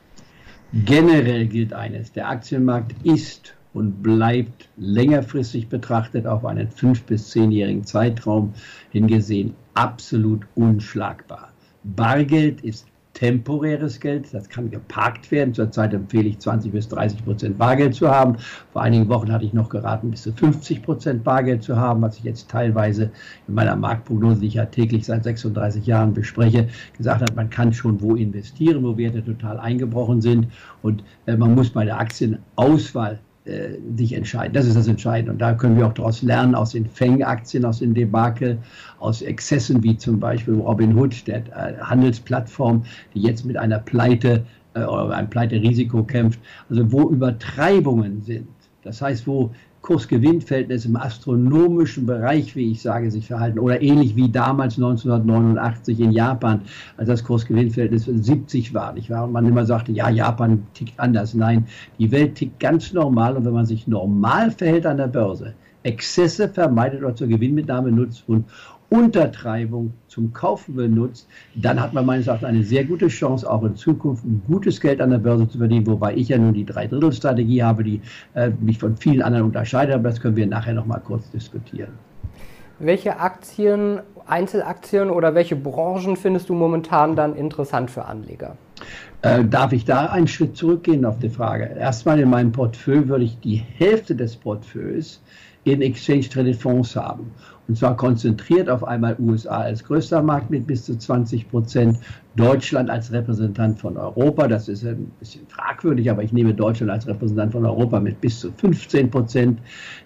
Generell 0.73 1.47
gilt 1.47 1.75
eines, 1.75 2.13
der 2.13 2.29
Aktienmarkt 2.29 2.95
ist 3.05 3.55
und 3.75 4.03
bleibt 4.03 4.69
längerfristig 4.77 5.69
betrachtet 5.69 6.27
auf 6.27 6.45
einen 6.45 6.69
fünf- 6.69 7.05
bis 7.05 7.31
zehnjährigen 7.31 7.85
Zeitraum 7.85 8.55
hingesehen 8.91 9.55
absolut 9.75 10.47
unschlagbar. 10.55 11.49
Bargeld 11.85 12.61
ist 12.63 12.87
temporäres 13.15 14.01
Geld, 14.01 14.33
das 14.33 14.49
kann 14.49 14.71
geparkt 14.71 15.31
werden. 15.31 15.55
Zurzeit 15.55 15.93
empfehle 15.95 16.29
ich 16.29 16.39
20 16.39 16.73
bis 16.73 16.89
30 16.89 17.25
Prozent 17.25 17.59
Bargeld 17.59 17.95
zu 17.95 18.11
haben. 18.11 18.37
Vor 18.73 18.83
einigen 18.83 19.09
Wochen 19.09 19.33
hatte 19.33 19.45
ich 19.45 19.53
noch 19.53 19.69
geraten, 19.69 20.11
bis 20.11 20.23
zu 20.23 20.33
50 20.33 20.83
Prozent 20.83 21.25
Bargeld 21.25 21.63
zu 21.63 21.77
haben, 21.77 22.03
was 22.03 22.19
ich 22.19 22.25
jetzt 22.25 22.49
teilweise 22.51 23.11
in 23.49 23.55
meiner 23.55 23.77
Marktprognose, 23.77 24.41
die 24.41 24.47
ich 24.47 24.55
ja 24.55 24.65
täglich 24.67 25.05
seit 25.07 25.25
36 25.25 25.87
Jahren 25.87 26.15
bespreche, 26.15 26.69
gesagt 26.97 27.23
habe, 27.23 27.35
man 27.35 27.51
kann 27.51 27.73
schon 27.73 28.01
wo 28.01 28.15
investieren, 28.15 28.83
wo 28.83 28.97
Werte 28.97 29.25
total 29.25 29.59
eingebrochen 29.59 30.21
sind. 30.21 30.49
Und 30.83 31.05
äh, 31.27 31.37
man 31.37 31.55
muss 31.55 31.71
bei 31.71 31.85
der 31.85 31.99
Aktienauswahl 31.99 33.21
äh, 33.45 33.79
sich 33.97 34.13
entscheiden. 34.13 34.53
Das 34.53 34.67
ist 34.67 34.77
das 34.77 34.87
Entscheidende. 34.87 35.33
Und 35.33 35.39
da 35.39 35.53
können 35.55 35.77
wir 35.77 35.87
auch 35.87 35.93
daraus 35.93 36.23
lernen, 36.23 36.55
aus 36.55 36.71
den 36.71 36.87
Fang-Aktien, 36.87 37.65
aus 37.65 37.81
den 37.81 37.93
Debakel, 37.93 38.59
aus 39.01 39.21
Exzessen 39.21 39.83
wie 39.83 39.97
zum 39.97 40.21
Beispiel 40.21 40.55
Robinhood, 40.55 41.27
der 41.27 41.39
äh, 41.39 41.77
Handelsplattform, 41.81 42.85
die 43.15 43.23
jetzt 43.23 43.45
mit 43.45 43.57
einer 43.57 43.81
Pleite 43.81 44.45
äh, 44.75 44.85
oder 44.85 45.17
einem 45.17 45.29
Pleite-Risiko 45.29 46.05
kämpft. 46.05 46.39
Also 46.71 46.93
wo 46.93 47.11
Übertreibungen 47.11 48.23
sind. 48.23 48.47
Das 48.85 49.03
heißt, 49.03 49.27
wo 49.27 49.51
Kurs-Gewinn-Verhältnis 49.83 50.87
im 50.87 50.97
astronomischen 50.97 52.07
Bereich, 52.07 52.55
wie 52.55 52.71
ich 52.71 52.81
sage, 52.81 53.11
sich 53.11 53.27
verhalten. 53.27 53.59
Oder 53.59 53.83
ähnlich 53.83 54.17
wie 54.17 54.31
damals 54.31 54.77
1989 54.77 56.01
in 56.01 56.13
Japan, 56.13 56.63
als 56.97 57.09
das 57.09 57.25
Kurs-Gewinn-Verhältnis 57.25 58.05
70 58.05 58.73
war. 58.73 58.93
Nicht 58.93 59.11
wahr? 59.11 59.25
Und 59.25 59.33
man 59.33 59.47
immer 59.47 59.67
sagte, 59.67 59.93
ja, 59.93 60.09
Japan 60.09 60.63
tickt 60.75 60.99
anders. 60.99 61.35
Nein, 61.35 61.67
die 61.99 62.11
Welt 62.13 62.37
tickt 62.37 62.61
ganz 62.61 62.93
normal. 62.93 63.37
Und 63.37 63.45
wenn 63.45 63.53
man 63.53 63.67
sich 63.67 63.87
normal 63.89 64.53
verhält 64.53 64.87
an 64.87 64.97
der 64.97 65.09
Börse, 65.09 65.55
Exzesse 65.83 66.49
vermeidet 66.49 67.03
oder 67.03 67.17
zur 67.17 67.27
Gewinnmitnahme 67.27 67.91
nutzt 67.91 68.23
und 68.29 68.45
Untertreibung 68.93 69.95
zum 70.07 70.35
Kaufen 70.35 70.77
benutzt, 70.77 71.27
dann 71.55 71.81
hat 71.81 71.95
man 71.95 72.05
meines 72.05 72.27
Erachtens 72.27 72.47
eine 72.47 72.63
sehr 72.63 72.85
gute 72.85 73.09
Chance, 73.09 73.51
auch 73.51 73.63
in 73.65 73.75
Zukunft 73.75 74.23
ein 74.25 74.43
gutes 74.47 74.79
Geld 74.79 75.01
an 75.01 75.09
der 75.09 75.19
Börse 75.19 75.49
zu 75.49 75.57
verdienen, 75.57 75.87
wobei 75.87 76.15
ich 76.15 76.29
ja 76.29 76.37
nun 76.37 76.53
die 76.53 76.67
Dreidrittelstrategie 76.67 77.63
habe, 77.63 77.85
die 77.85 78.03
äh, 78.35 78.51
mich 78.61 78.79
von 78.79 78.95
vielen 78.99 79.23
anderen 79.23 79.47
unterscheidet, 79.47 79.95
aber 79.95 80.11
das 80.11 80.21
können 80.21 80.37
wir 80.37 80.47
nachher 80.47 80.75
noch 80.75 80.85
mal 80.85 80.99
kurz 80.99 81.31
diskutieren. 81.31 81.93
Welche 82.81 83.19
Aktien, 83.19 84.01
Einzelaktien 84.27 85.09
oder 85.09 85.35
welche 85.35 85.57
Branchen 85.57 86.17
findest 86.17 86.51
du 86.51 86.55
momentan 86.55 87.17
dann 87.17 87.35
interessant 87.35 87.91
für 87.91 88.05
Anleger? 88.05 88.59
Äh, 89.23 89.45
darf 89.45 89.73
ich 89.73 89.87
da 89.87 90.07
einen 90.07 90.29
Schritt 90.29 90.55
zurückgehen 90.57 91.07
auf 91.07 91.19
die 91.19 91.31
Frage? 91.31 91.65
Erstmal 91.79 92.21
in 92.21 92.29
meinem 92.29 92.53
Portfolio 92.53 93.09
würde 93.09 93.25
ich 93.25 93.41
die 93.41 93.57
Hälfte 93.57 94.15
des 94.15 94.37
Portfolios 94.37 95.23
in 95.65 95.81
Exchange 95.81 96.29
Traded 96.29 96.57
Fonds 96.57 96.97
haben. 96.97 97.31
Und 97.73 97.79
zwar 97.79 97.97
konzentriert 97.97 98.69
auf 98.69 98.85
einmal 98.85 99.17
USA 99.19 99.63
als 99.63 99.83
größter 99.85 100.23
Markt 100.23 100.51
mit 100.51 100.67
bis 100.67 100.85
zu 100.85 100.99
20 100.99 101.49
Prozent, 101.49 101.97
Deutschland 102.37 102.89
als 102.89 103.13
Repräsentant 103.13 103.79
von 103.79 103.97
Europa. 103.97 104.49
Das 104.49 104.69
ist 104.69 104.85
ein 104.85 105.11
bisschen 105.21 105.47
fragwürdig, 105.49 106.11
aber 106.11 106.23
ich 106.23 106.33
nehme 106.33 106.55
Deutschland 106.55 106.91
als 106.91 107.07
Repräsentant 107.07 107.53
von 107.53 107.67
Europa 107.67 108.01
mit 108.01 108.21
bis 108.21 108.41
zu 108.41 108.51
15 108.53 109.11
Prozent. 109.11 109.61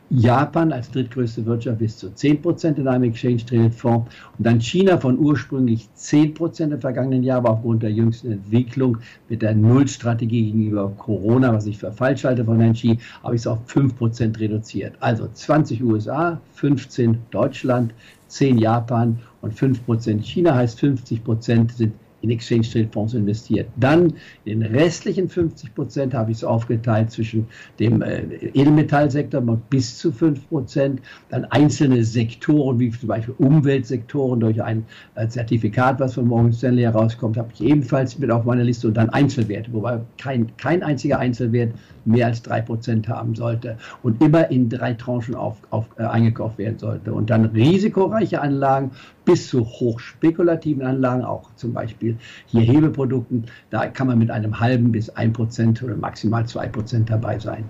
Japan 0.09 0.73
als 0.73 0.89
drittgrößte 0.93 1.45
Wirtschaft 1.47 1.81
bis 1.81 1.99
zu 1.99 2.15
10 2.15 2.41
Prozent 2.41 2.79
in 2.79 2.87
einem 2.87 3.05
Exchange 3.05 3.45
Traded 3.45 3.75
Fonds. 3.75 4.15
Und 4.39 4.47
dann 4.47 4.61
China 4.61 4.99
von 4.99 5.19
ursprünglich 5.19 5.89
10 5.95 6.35
Prozent 6.35 6.73
im 6.73 6.81
vergangenen 6.81 7.25
Jahr, 7.25 7.39
aber 7.39 7.51
aufgrund 7.51 7.83
der 7.83 7.91
jüngsten 7.91 8.31
Entwicklung 8.31 8.99
mit 9.29 9.43
der 9.43 9.55
Nullstrategie 9.55 10.45
gegenüber 10.47 10.93
Corona, 10.97 11.53
was 11.53 11.67
ich 11.67 11.79
für 11.79 11.91
falsch 11.91 12.25
halte 12.25 12.45
von 12.45 12.61
Herrn 12.61 12.75
Xi, 12.75 12.99
habe 13.25 13.35
ich 13.35 13.41
es 13.41 13.47
auf 13.49 13.59
5 13.67 13.97
Prozent 13.97 14.39
reduziert. 14.39 14.95
Also 15.01 15.29
20 15.33 15.83
USA, 15.83 16.41
15 16.55 17.19
Deutschland, 17.31 17.93
10 18.29 18.59
Japan 18.59 19.19
und 19.41 19.55
5 19.55 19.85
Prozent 19.85 20.25
China 20.25 20.55
heißt 20.55 20.79
50 20.79 21.25
Prozent 21.25 21.73
sind 21.73 21.93
in 22.23 22.31
Exchange 22.31 22.63
Trade 22.63 22.89
Fonds 22.93 23.15
investiert. 23.15 23.69
Dann 23.77 24.15
den 24.47 24.63
restlichen 24.63 25.29
50 25.29 25.75
Prozent 25.75 26.15
habe 26.15 26.31
ich 26.31 26.39
es 26.39 26.45
aufgeteilt 26.45 27.11
zwischen 27.11 27.47
dem 27.79 28.03
äh, 28.03 28.23
Edelmetallsektor 28.55 29.41
bis 29.71 29.99
zu 29.99 30.13
5 30.13 30.49
Prozent, 30.49 31.01
dann 31.29 31.45
einzelne 31.47 32.05
Sektoren 32.05 32.79
wie 32.79 32.91
zum 32.91 33.09
Beispiel 33.09 33.35
Umweltsektoren 33.39 34.41
durch 34.41 34.63
ein 34.63 34.85
äh, 35.15 35.29
Zertifikat, 35.29 36.01
was 36.01 36.15
von 36.15 36.27
Morgan 36.27 36.53
Stanley 36.53 36.83
herauskommt, 36.83 37.37
habe 37.37 37.51
ich 37.55 37.63
ebenfalls 37.63 38.19
mit 38.19 38.31
auf 38.31 38.45
meiner 38.45 38.65
Liste 38.65 38.89
und 38.89 38.97
dann 38.97 39.11
Einzelwerte, 39.11 39.73
wobei 39.73 40.01
kein, 40.19 40.57
kein 40.57 40.83
einziger 40.83 41.19
Einzelwert 41.19 41.73
mehr 42.07 42.27
als 42.27 42.43
3 42.43 42.63
Prozent 42.63 43.09
haben 43.09 43.35
sollte 43.35 43.77
und 44.03 44.23
immer 44.23 44.51
in 44.51 44.69
drei 44.69 44.95
Tranchen 44.95 45.35
auf, 45.35 45.57
auf, 45.71 45.87
äh, 45.99 46.05
eingekauft 46.05 46.59
werden 46.59 46.79
sollte. 46.79 47.13
Und 47.13 47.31
dann 47.31 47.47
risikoreiche 47.47 48.41
Anlagen 48.41 48.93
bis 49.25 49.49
zu 49.49 49.65
hochspekulativen 49.65 50.85
Anlagen, 50.85 51.25
auch 51.25 51.51
zum 51.57 51.73
Beispiel 51.73 52.17
hier 52.47 52.63
Hebelprodukten, 52.63 53.47
da 53.71 53.87
kann 53.87 54.07
man 54.07 54.19
mit 54.19 54.31
einem 54.31 54.61
halben 54.61 54.93
bis 54.93 55.11
ein 55.11 55.33
Prozent 55.33 55.83
oder 55.83 55.97
maximal 55.97 56.47
zwei 56.47 56.69
Prozent 56.69 57.11
dabei 57.11 57.39
sein. 57.39 57.65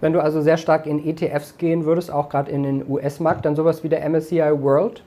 Wenn 0.00 0.12
du 0.12 0.20
also 0.20 0.40
sehr 0.40 0.56
stark 0.56 0.86
in 0.86 1.04
ETFs 1.06 1.58
gehen 1.58 1.84
würdest, 1.84 2.10
auch 2.10 2.28
gerade 2.28 2.50
in 2.50 2.64
den 2.64 2.90
US-Markt, 2.90 3.44
dann 3.44 3.54
sowas 3.54 3.84
wie 3.84 3.88
der 3.88 4.04
MSCI 4.08 4.50
World? 4.60 5.04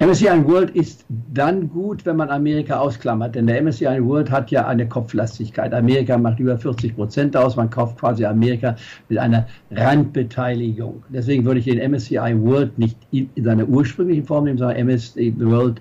MSCI 0.00 0.44
World 0.46 0.70
ist 0.70 1.04
dann 1.08 1.68
gut, 1.68 2.04
wenn 2.06 2.16
man 2.16 2.30
Amerika 2.30 2.78
ausklammert, 2.78 3.34
denn 3.34 3.46
der 3.46 3.62
MSCI 3.62 4.04
World 4.04 4.30
hat 4.30 4.50
ja 4.50 4.66
eine 4.66 4.88
Kopflastigkeit. 4.88 5.72
Amerika 5.74 6.16
macht 6.18 6.40
über 6.40 6.56
40 6.56 6.94
Prozent 6.94 7.36
aus, 7.36 7.56
man 7.56 7.70
kauft 7.70 7.98
quasi 7.98 8.24
Amerika 8.24 8.76
mit 9.08 9.18
einer 9.18 9.46
Randbeteiligung. 9.70 11.02
Deswegen 11.08 11.44
würde 11.44 11.60
ich 11.60 11.66
den 11.66 11.90
MSCI 11.90 12.34
World 12.40 12.78
nicht 12.78 12.96
in 13.10 13.28
seiner 13.42 13.68
ursprünglichen 13.68 14.24
Form 14.24 14.44
nehmen, 14.44 14.58
sondern 14.58 14.86
MSCI 14.86 15.34
World 15.38 15.80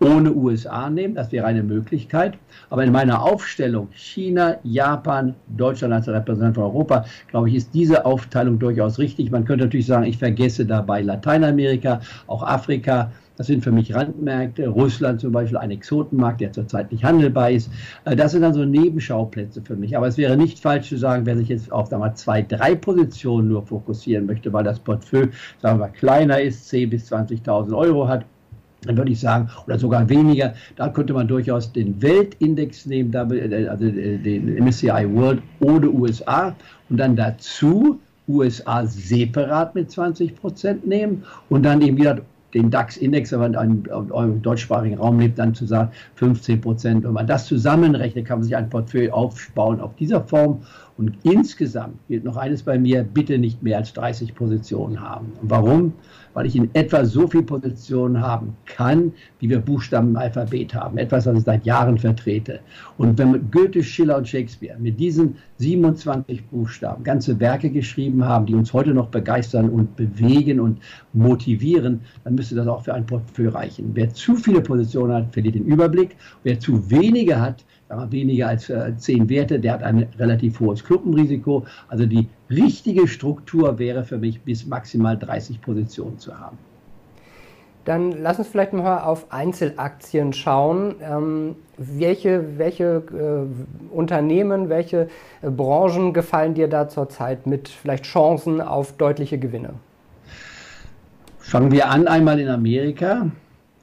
ohne 0.00 0.32
USA 0.34 0.90
nehmen. 0.90 1.14
Das 1.14 1.32
wäre 1.32 1.46
eine 1.46 1.62
Möglichkeit. 1.62 2.36
Aber 2.70 2.84
in 2.84 2.92
meiner 2.92 3.22
Aufstellung 3.22 3.88
China, 3.92 4.56
Japan, 4.62 5.34
Deutschland 5.56 5.94
als 5.94 6.08
Repräsentant 6.08 6.56
von 6.56 6.64
Europa, 6.64 7.04
glaube 7.30 7.48
ich, 7.48 7.56
ist 7.56 7.74
diese 7.74 8.04
Aufteilung 8.04 8.58
durchaus 8.58 8.98
richtig. 8.98 9.30
Man 9.30 9.44
könnte 9.44 9.64
natürlich 9.64 9.86
sagen, 9.86 10.04
ich 10.04 10.18
vergesse 10.18 10.66
dabei 10.66 11.02
Lateinamerika, 11.02 12.00
auch 12.26 12.42
Afrika, 12.42 13.10
das 13.36 13.48
sind 13.48 13.64
für 13.64 13.72
mich 13.72 13.94
Randmärkte. 13.94 14.68
Russland 14.68 15.20
zum 15.20 15.32
Beispiel 15.32 15.58
ein 15.58 15.70
Exotenmarkt, 15.70 16.40
der 16.40 16.52
zurzeit 16.52 16.92
nicht 16.92 17.04
handelbar 17.04 17.50
ist. 17.50 17.70
Äh, 18.04 18.16
das 18.16 18.32
sind 18.32 18.42
dann 18.42 18.54
so 18.54 18.64
Nebenschauplätze 18.64 19.62
für 19.62 19.76
mich. 19.76 19.96
Aber 19.96 20.06
es 20.06 20.16
wäre 20.16 20.36
nicht 20.36 20.60
falsch 20.60 20.88
zu 20.88 20.96
sagen, 20.96 21.26
wer 21.26 21.36
sich 21.36 21.48
jetzt 21.48 21.72
auf 21.72 21.88
sagen 21.88 22.14
zwei, 22.14 22.42
drei 22.42 22.74
Positionen 22.74 23.48
nur 23.48 23.66
fokussieren 23.66 24.26
möchte, 24.26 24.52
weil 24.52 24.64
das 24.64 24.78
Portfolio 24.78 25.28
sagen 25.60 25.80
wir, 25.80 25.88
kleiner 25.88 26.40
ist, 26.40 26.72
10.000 26.72 26.90
bis 26.90 27.12
20.000 27.12 27.76
Euro 27.76 28.06
hat, 28.06 28.24
dann 28.82 28.96
würde 28.96 29.12
ich 29.12 29.20
sagen, 29.20 29.48
oder 29.66 29.78
sogar 29.78 30.08
weniger, 30.08 30.54
da 30.76 30.88
könnte 30.88 31.14
man 31.14 31.26
durchaus 31.26 31.72
den 31.72 32.00
Weltindex 32.02 32.86
nehmen, 32.86 33.12
äh, 33.14 33.66
also 33.66 33.86
äh, 33.86 34.18
den 34.18 34.62
MSCI 34.62 35.08
World 35.12 35.42
ohne 35.60 35.90
USA 35.90 36.54
und 36.90 36.98
dann 36.98 37.16
dazu 37.16 37.98
USA 38.28 38.86
separat 38.86 39.74
mit 39.74 39.90
20 39.90 40.36
Prozent 40.36 40.86
nehmen 40.86 41.24
und 41.48 41.62
dann 41.62 41.82
eben 41.82 41.96
wieder 41.96 42.20
den 42.54 42.70
DAX-Index, 42.70 43.32
wenn 43.32 43.52
man 43.52 43.54
im 43.54 44.42
deutschsprachigen 44.42 44.98
Raum 44.98 45.18
lebt, 45.18 45.38
dann 45.38 45.54
zu 45.54 45.66
sagen 45.66 45.90
15 46.14 46.60
Prozent. 46.60 47.04
Wenn 47.04 47.12
man 47.12 47.26
das 47.26 47.46
zusammenrechnet, 47.46 48.24
kann 48.26 48.38
man 48.38 48.44
sich 48.44 48.56
ein 48.56 48.70
Portfolio 48.70 49.12
aufbauen 49.12 49.80
auf 49.80 49.94
dieser 49.96 50.22
Form. 50.22 50.62
Und 50.96 51.16
insgesamt 51.24 51.96
gilt 52.06 52.22
noch 52.22 52.36
eines 52.36 52.62
bei 52.62 52.78
mir, 52.78 53.02
bitte 53.02 53.38
nicht 53.38 53.62
mehr 53.62 53.78
als 53.78 53.92
30 53.94 54.34
Positionen 54.36 55.00
haben. 55.00 55.32
Warum? 55.42 55.92
Weil 56.34 56.46
ich 56.46 56.56
in 56.56 56.68
etwa 56.74 57.04
so 57.04 57.26
viele 57.26 57.44
Positionen 57.44 58.20
haben 58.20 58.56
kann, 58.66 59.12
wie 59.38 59.48
wir 59.48 59.58
Buchstaben 59.58 60.10
im 60.10 60.16
Alphabet 60.16 60.74
haben. 60.74 60.98
Etwas, 60.98 61.26
was 61.26 61.38
ich 61.38 61.44
seit 61.44 61.64
Jahren 61.64 61.98
vertrete. 61.98 62.60
Und 62.98 63.16
wenn 63.18 63.30
man 63.30 63.50
Goethe, 63.50 63.82
Schiller 63.82 64.18
und 64.18 64.28
Shakespeare 64.28 64.78
mit 64.78 65.00
diesen 65.00 65.36
27 65.58 66.44
Buchstaben 66.46 67.04
ganze 67.04 67.38
Werke 67.40 67.70
geschrieben 67.70 68.24
haben, 68.24 68.46
die 68.46 68.54
uns 68.54 68.72
heute 68.72 68.92
noch 68.92 69.08
begeistern 69.08 69.70
und 69.70 69.96
bewegen 69.96 70.60
und 70.60 70.78
motivieren, 71.12 72.00
dann 72.24 72.34
müsste 72.34 72.54
das 72.56 72.66
auch 72.66 72.84
für 72.84 72.94
ein 72.94 73.06
Portfolio 73.06 73.52
reichen. 73.52 73.90
Wer 73.94 74.12
zu 74.12 74.34
viele 74.36 74.60
Positionen 74.60 75.14
hat, 75.14 75.32
verliert 75.32 75.54
den 75.54 75.64
Überblick. 75.64 76.16
Wer 76.42 76.58
zu 76.58 76.90
wenige 76.90 77.40
hat, 77.40 77.64
weniger 78.10 78.48
als 78.48 78.70
äh, 78.70 78.96
zehn 78.96 79.28
Werte, 79.28 79.60
der 79.60 79.74
hat 79.74 79.82
ein 79.82 80.06
relativ 80.18 80.58
hohes 80.60 80.82
Klumpenrisiko. 80.82 81.64
Also 81.88 82.06
die 82.06 82.28
richtige 82.50 83.08
Struktur 83.08 83.78
wäre 83.78 84.04
für 84.04 84.18
mich 84.18 84.42
bis 84.42 84.66
maximal 84.66 85.18
30 85.18 85.60
Positionen 85.60 86.18
zu 86.18 86.38
haben. 86.38 86.58
Dann 87.84 88.22
lass 88.22 88.38
uns 88.38 88.48
vielleicht 88.48 88.72
mal 88.72 89.00
auf 89.00 89.30
Einzelaktien 89.30 90.32
schauen. 90.32 90.94
Ähm, 91.02 91.56
welche 91.76 92.58
welche 92.58 93.02
äh, 93.12 93.94
Unternehmen, 93.94 94.70
welche 94.70 95.08
äh, 95.42 95.50
Branchen 95.50 96.14
gefallen 96.14 96.54
dir 96.54 96.68
da 96.68 96.88
zurzeit 96.88 97.46
mit 97.46 97.68
vielleicht 97.68 98.04
Chancen 98.04 98.62
auf 98.62 98.92
deutliche 98.96 99.38
Gewinne? 99.38 99.74
Fangen 101.38 101.72
wir 101.72 101.90
an 101.90 102.08
einmal 102.08 102.40
in 102.40 102.48
Amerika. 102.48 103.30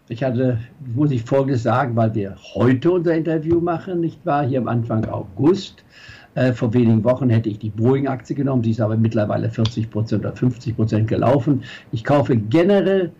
Ich 0.10 0.24
hatte, 0.24 0.58
muss 0.96 1.12
ich 1.12 1.24
Folgendes 1.24 1.64
sagen, 1.64 1.96
weil 1.96 2.14
wir 2.16 2.36
heute 2.56 2.92
unser 2.92 3.14
Interview 3.14 3.62
machen, 3.62 4.02
nicht 4.02 4.26
wahr? 4.26 4.44
Hier 4.46 4.60
am 4.60 4.68
Anfang 4.68 5.06
August. 5.06 5.84
Äh, 6.34 6.54
vor 6.54 6.74
wenigen 6.74 7.04
Wochen 7.04 7.30
hätte 7.30 7.50
ich 7.50 7.60
die 7.60 7.70
Boeing-Aktie 7.70 8.36
genommen, 8.36 8.64
sie 8.64 8.72
ist 8.72 8.82
aber 8.82 8.96
mittlerweile 8.96 9.50
40 9.50 9.90
Prozent 9.90 10.26
oder 10.26 10.36
50 10.36 10.76
Prozent 10.76 11.08
gelaufen. 11.08 11.64
Ich 11.92 12.04
kaufe 12.04 12.38
generell 12.38 13.12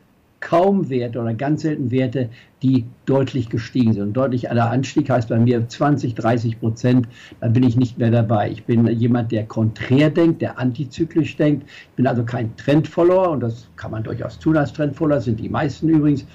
kaum 0.42 0.90
Werte 0.90 1.20
oder 1.20 1.34
ganz 1.34 1.62
selten 1.62 1.92
Werte, 1.92 2.30
die 2.62 2.86
deutlich 3.06 3.50
gestiegen 3.50 3.94
sind. 3.94 4.02
Und 4.02 4.14
deutlich 4.14 4.42
der 4.42 4.70
Anstieg 4.70 5.10
heißt 5.10 5.30
bei 5.30 5.40
mir 5.40 5.68
20, 5.68 6.16
30 6.16 6.60
Prozent, 6.60 7.08
dann 7.40 7.54
bin 7.54 7.64
ich 7.64 7.78
nicht 7.78 7.98
mehr 7.98 8.12
dabei. 8.12 8.50
Ich 8.50 8.66
bin 8.66 8.86
jemand, 8.88 9.32
der 9.32 9.46
konträr 9.46 10.10
denkt, 10.10 10.42
der 10.42 10.60
antizyklisch 10.60 11.38
denkt. 11.38 11.70
Ich 11.70 11.96
bin 11.96 12.08
also 12.08 12.24
kein 12.24 12.56
Trendfollower 12.58 13.30
und 13.30 13.42
das 13.42 13.68
kann 13.76 13.92
man 13.92 14.04
durchaus 14.04 14.40
tun 14.40 14.58
als 14.58 14.74
Trendfollower, 14.74 15.22
sind 15.22 15.40
die 15.40 15.50
meisten 15.50 15.88
übrigens. 15.88 16.26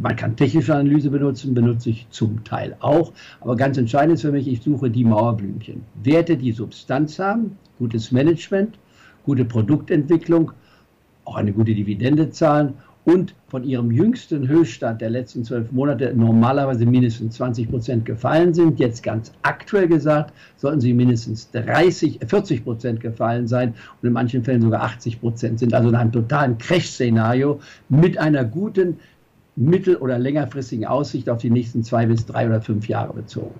Man 0.00 0.16
kann 0.16 0.36
technische 0.36 0.74
Analyse 0.74 1.10
benutzen, 1.10 1.54
benutze 1.54 1.90
ich 1.90 2.06
zum 2.10 2.42
Teil 2.44 2.76
auch. 2.80 3.12
Aber 3.40 3.56
ganz 3.56 3.78
entscheidend 3.78 4.14
ist 4.14 4.22
für 4.22 4.32
mich, 4.32 4.48
ich 4.48 4.62
suche 4.62 4.90
die 4.90 5.04
Mauerblümchen. 5.04 5.82
Werte, 6.02 6.36
die 6.36 6.52
Substanz 6.52 7.18
haben, 7.18 7.56
gutes 7.78 8.10
Management, 8.10 8.78
gute 9.24 9.44
Produktentwicklung, 9.44 10.52
auch 11.24 11.36
eine 11.36 11.52
gute 11.52 11.74
Dividende 11.74 12.30
zahlen 12.30 12.74
und 13.04 13.34
von 13.48 13.64
ihrem 13.64 13.90
jüngsten 13.90 14.48
Höchststand 14.48 15.00
der 15.00 15.10
letzten 15.10 15.44
zwölf 15.44 15.70
Monate 15.72 16.14
normalerweise 16.16 16.86
mindestens 16.86 17.34
20 17.36 17.70
Prozent 17.70 18.04
gefallen 18.06 18.54
sind. 18.54 18.80
Jetzt 18.80 19.02
ganz 19.02 19.32
aktuell 19.42 19.88
gesagt, 19.88 20.32
sollten 20.56 20.80
sie 20.80 20.94
mindestens 20.94 21.50
30, 21.50 22.20
40 22.26 22.64
Prozent 22.64 23.00
gefallen 23.00 23.46
sein 23.46 23.74
und 24.00 24.08
in 24.08 24.12
manchen 24.12 24.42
Fällen 24.42 24.62
sogar 24.62 24.82
80 24.82 25.20
Prozent 25.20 25.58
sind. 25.58 25.74
Also 25.74 25.90
in 25.90 25.94
einem 25.94 26.12
totalen 26.12 26.56
Crash-Szenario 26.56 27.60
mit 27.90 28.16
einer 28.16 28.44
guten 28.44 28.96
mittel- 29.56 29.96
oder 29.96 30.18
längerfristigen 30.18 30.86
Aussicht 30.86 31.28
auf 31.28 31.38
die 31.38 31.50
nächsten 31.50 31.82
zwei 31.82 32.06
bis 32.06 32.26
drei 32.26 32.46
oder 32.46 32.60
fünf 32.60 32.88
Jahre 32.88 33.12
bezogen. 33.12 33.54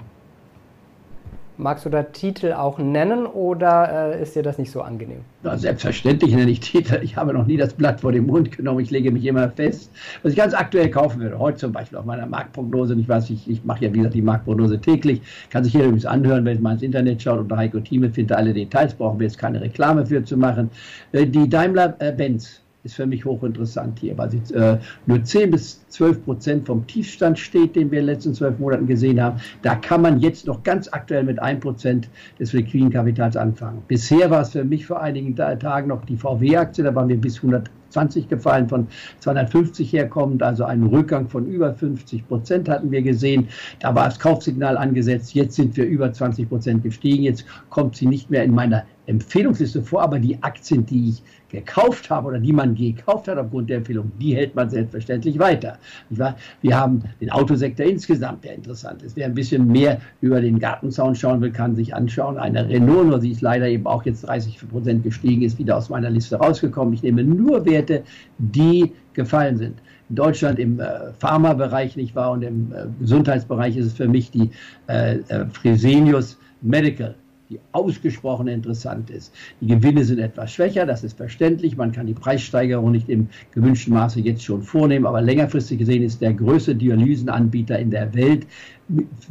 Magst 1.57 1.85
du 1.85 1.89
da 1.89 2.03
Titel 2.03 2.53
auch 2.53 2.79
nennen 2.79 3.27
oder 3.27 4.13
äh, 4.13 4.23
ist 4.23 4.35
dir 4.35 4.43
das 4.43 4.59
nicht 4.59 4.73
so 4.73 4.83
angenehm? 4.83 5.21
Na, 5.45 5.57
selbstverständlich 5.57 6.35
nenne 6.35 6.51
ich 6.51 6.59
Titel. 6.59 6.99
Ich 7.01 7.17
habe 7.17 7.33
noch 7.33 7.47
nie 7.47 7.57
das 7.57 7.75
Blatt 7.75 8.01
vor 8.01 8.11
den 8.11 8.27
Mund 8.27 8.51
genommen. 8.51 8.81
Ich 8.81 8.91
lege 8.91 9.13
mich 9.13 9.25
immer 9.25 9.49
fest. 9.51 9.93
Was 10.25 10.33
ich 10.33 10.39
ganz 10.39 10.53
aktuell 10.53 10.91
kaufen 10.91 11.21
würde, 11.21 11.39
heute 11.39 11.59
zum 11.59 11.71
Beispiel 11.71 11.97
auf 11.97 12.07
meiner 12.07 12.27
Marktprognose, 12.27 12.97
ich 12.99 13.09
weiß, 13.09 13.31
ich, 13.31 13.49
ich 13.49 13.65
mache 13.65 13.85
ja 13.85 13.93
wie 13.93 13.99
gesagt 13.99 14.17
die 14.17 14.23
Marktprognose 14.23 14.81
täglich, 14.81 15.21
kann 15.51 15.63
sich 15.63 15.75
jeder 15.75 15.85
übrigens 15.85 16.07
anhören, 16.07 16.45
wenn 16.45 16.61
man 16.61 16.73
ins 16.73 16.83
Internet 16.83 17.23
schaut 17.23 17.39
unter 17.39 17.57
Heiko 17.57 17.79
Thieme 17.79 18.11
findet 18.11 18.37
alle 18.37 18.53
Details, 18.53 18.93
brauchen 18.93 19.21
wir 19.21 19.29
jetzt 19.29 19.39
keine 19.39 19.61
Reklame 19.61 20.05
für 20.05 20.25
zu 20.25 20.37
machen. 20.37 20.71
Äh, 21.13 21.25
die 21.25 21.49
Daimler-Benz 21.49 22.64
ist 22.85 22.97
für 22.97 23.07
mich 23.07 23.25
hochinteressant 23.25 23.99
hier, 23.99 24.17
weil 24.19 24.31
sie 24.31 24.55
äh, 24.55 24.79
nur 25.07 25.25
10 25.25 25.51
bis 25.51 25.89
12 25.89 26.25
Prozent 26.25 26.67
vom 26.67 26.87
Tiefstand 26.87 27.39
steht, 27.39 27.77
den 27.77 27.91
wir 27.91 28.01
in 28.01 28.07
den 28.07 28.15
letzten 28.15 28.35
zwölf 28.35 28.59
Monaten 28.59 28.87
gesehen 28.87 29.21
haben. 29.23 29.41
Da 29.63 29.75
kann 29.75 30.03
man 30.03 30.21
jetzt 30.21 30.47
noch 30.47 30.63
ganz 30.63 30.89
aktuell 30.93 31.25
mit 31.25 31.39
1 31.39 31.61
Prozent 31.61 32.11
des 32.39 32.53
liquiden 32.53 32.91
Kapitals 32.91 33.37
anfangen. 33.37 33.83
Bisher 33.89 34.31
war 34.31 34.43
es 34.43 34.51
für 34.51 34.65
mich 34.65 34.87
vor 34.87 35.01
einigen 35.01 35.35
Tagen 35.35 35.89
noch 35.89 36.05
die 36.05 36.17
VW-Aktie, 36.17 36.85
da 36.85 36.95
waren 36.95 37.09
wir 37.09 37.17
bis 37.19 37.37
120 37.37 38.29
gefallen, 38.29 38.69
von 38.69 38.87
250 39.21 39.91
herkommend, 39.91 40.43
also 40.43 40.65
einen 40.65 40.87
Rückgang 40.87 41.29
von 41.29 41.47
über 41.47 41.73
50 41.73 42.29
Prozent 42.29 42.69
hatten 42.69 42.91
wir 42.91 43.01
gesehen. 43.01 43.49
Da 43.81 43.95
war 43.95 44.05
das 44.05 44.21
Kaufsignal 44.21 44.77
angesetzt, 44.77 45.35
jetzt 45.35 45.57
sind 45.57 45.75
wir 45.79 45.87
über 45.87 46.13
20 46.13 46.51
Prozent 46.51 46.83
gestiegen, 46.83 47.23
jetzt 47.23 47.47
kommt 47.71 47.97
sie 47.97 48.07
nicht 48.07 48.29
mehr 48.31 48.45
in 48.45 48.55
meiner 48.55 48.85
Empfehlungsliste 49.07 49.83
vor, 49.83 50.03
aber 50.03 50.19
die 50.19 50.43
Aktien, 50.43 50.87
die 50.87 51.11
ich 51.11 51.23
gekauft 51.51 52.11
habe 52.11 52.29
oder 52.29 52.41
die 52.41 52.53
man 52.53 52.75
gekauft 52.75 53.29
hat 53.29 53.39
aufgrund 53.39 53.71
der 53.71 53.79
Empfehlung, 53.79 54.11
die 54.21 54.35
hält 54.35 54.55
man 54.55 54.69
selbstverständlich 54.69 55.39
weiter. 55.39 55.79
Wir 56.11 56.79
haben 56.79 57.03
den 57.21 57.31
Autosektor 57.31 57.87
insgesamt, 57.87 58.45
der 58.45 58.55
interessant 58.55 59.03
ist. 59.03 59.17
Wer 59.17 59.27
ein 59.27 59.35
bisschen 59.35 59.67
mehr 59.67 60.01
über 60.21 60.41
den 60.41 60.59
Gartenzaun 60.59 61.15
schauen 61.15 61.41
will, 61.41 61.53
kann 61.53 61.77
sich 61.77 61.95
anschauen. 61.95 62.39
Eine 62.39 62.69
Renault, 62.69 63.07
nur 63.07 63.21
sie 63.21 63.31
ist 63.31 63.41
leider 63.41 63.69
eben 63.69 63.87
auch 63.87 64.05
jetzt 64.05 64.27
30 64.27 64.69
Prozent 64.69 65.03
gestiegen, 65.05 65.43
ist 65.43 65.59
wieder 65.59 65.77
aus 65.77 65.89
meiner 65.89 66.11
Liste 66.11 66.37
rausgekommen. 66.37 66.95
Ich 66.95 67.03
nehme 67.03 67.23
nur 67.23 67.65
Werte, 67.67 68.03
die 68.39 68.93
gefallen 69.13 69.57
sind. 69.57 69.81
In 70.11 70.17
Deutschland 70.17 70.59
im 70.59 70.81
äh, 70.81 71.13
Pharmabereich 71.19 71.97
nicht 71.97 72.15
wahr 72.15 72.33
und 72.33 72.43
im 72.43 72.73
äh, 72.73 72.87
Gesundheitsbereich 73.01 73.77
ist 73.77 73.87
es 73.87 73.93
für 73.95 74.09
mich 74.09 74.31
die 74.31 74.51
äh, 74.87 75.19
Fresenius 75.53 76.39
Medical 76.61 77.15
die 77.51 77.61
ausgesprochen 77.73 78.49
interessant 78.49 79.11
ist. 79.11 79.35
Die 79.61 79.67
Gewinne 79.67 80.05
sind 80.05 80.19
etwas 80.19 80.53
schwächer, 80.53 80.87
das 80.87 81.05
ist 81.05 81.17
verständlich. 81.17 81.77
Man 81.77 81.93
kann 81.93 82.07
die 82.07 82.15
Preissteigerung 82.15 82.93
nicht 82.93 83.09
im 83.09 83.29
gewünschten 83.53 83.93
Maße 83.95 84.21
jetzt 84.21 84.43
schon 84.43 84.63
vornehmen, 84.63 85.07
aber 85.07 85.21
längerfristig 85.21 85.79
gesehen 85.79 86.03
ist 86.03 86.21
der 86.21 86.33
größte 86.33 86.75
Dialysenanbieter 86.75 87.79
in 87.79 87.91
der 87.91 88.15
Welt, 88.15 88.47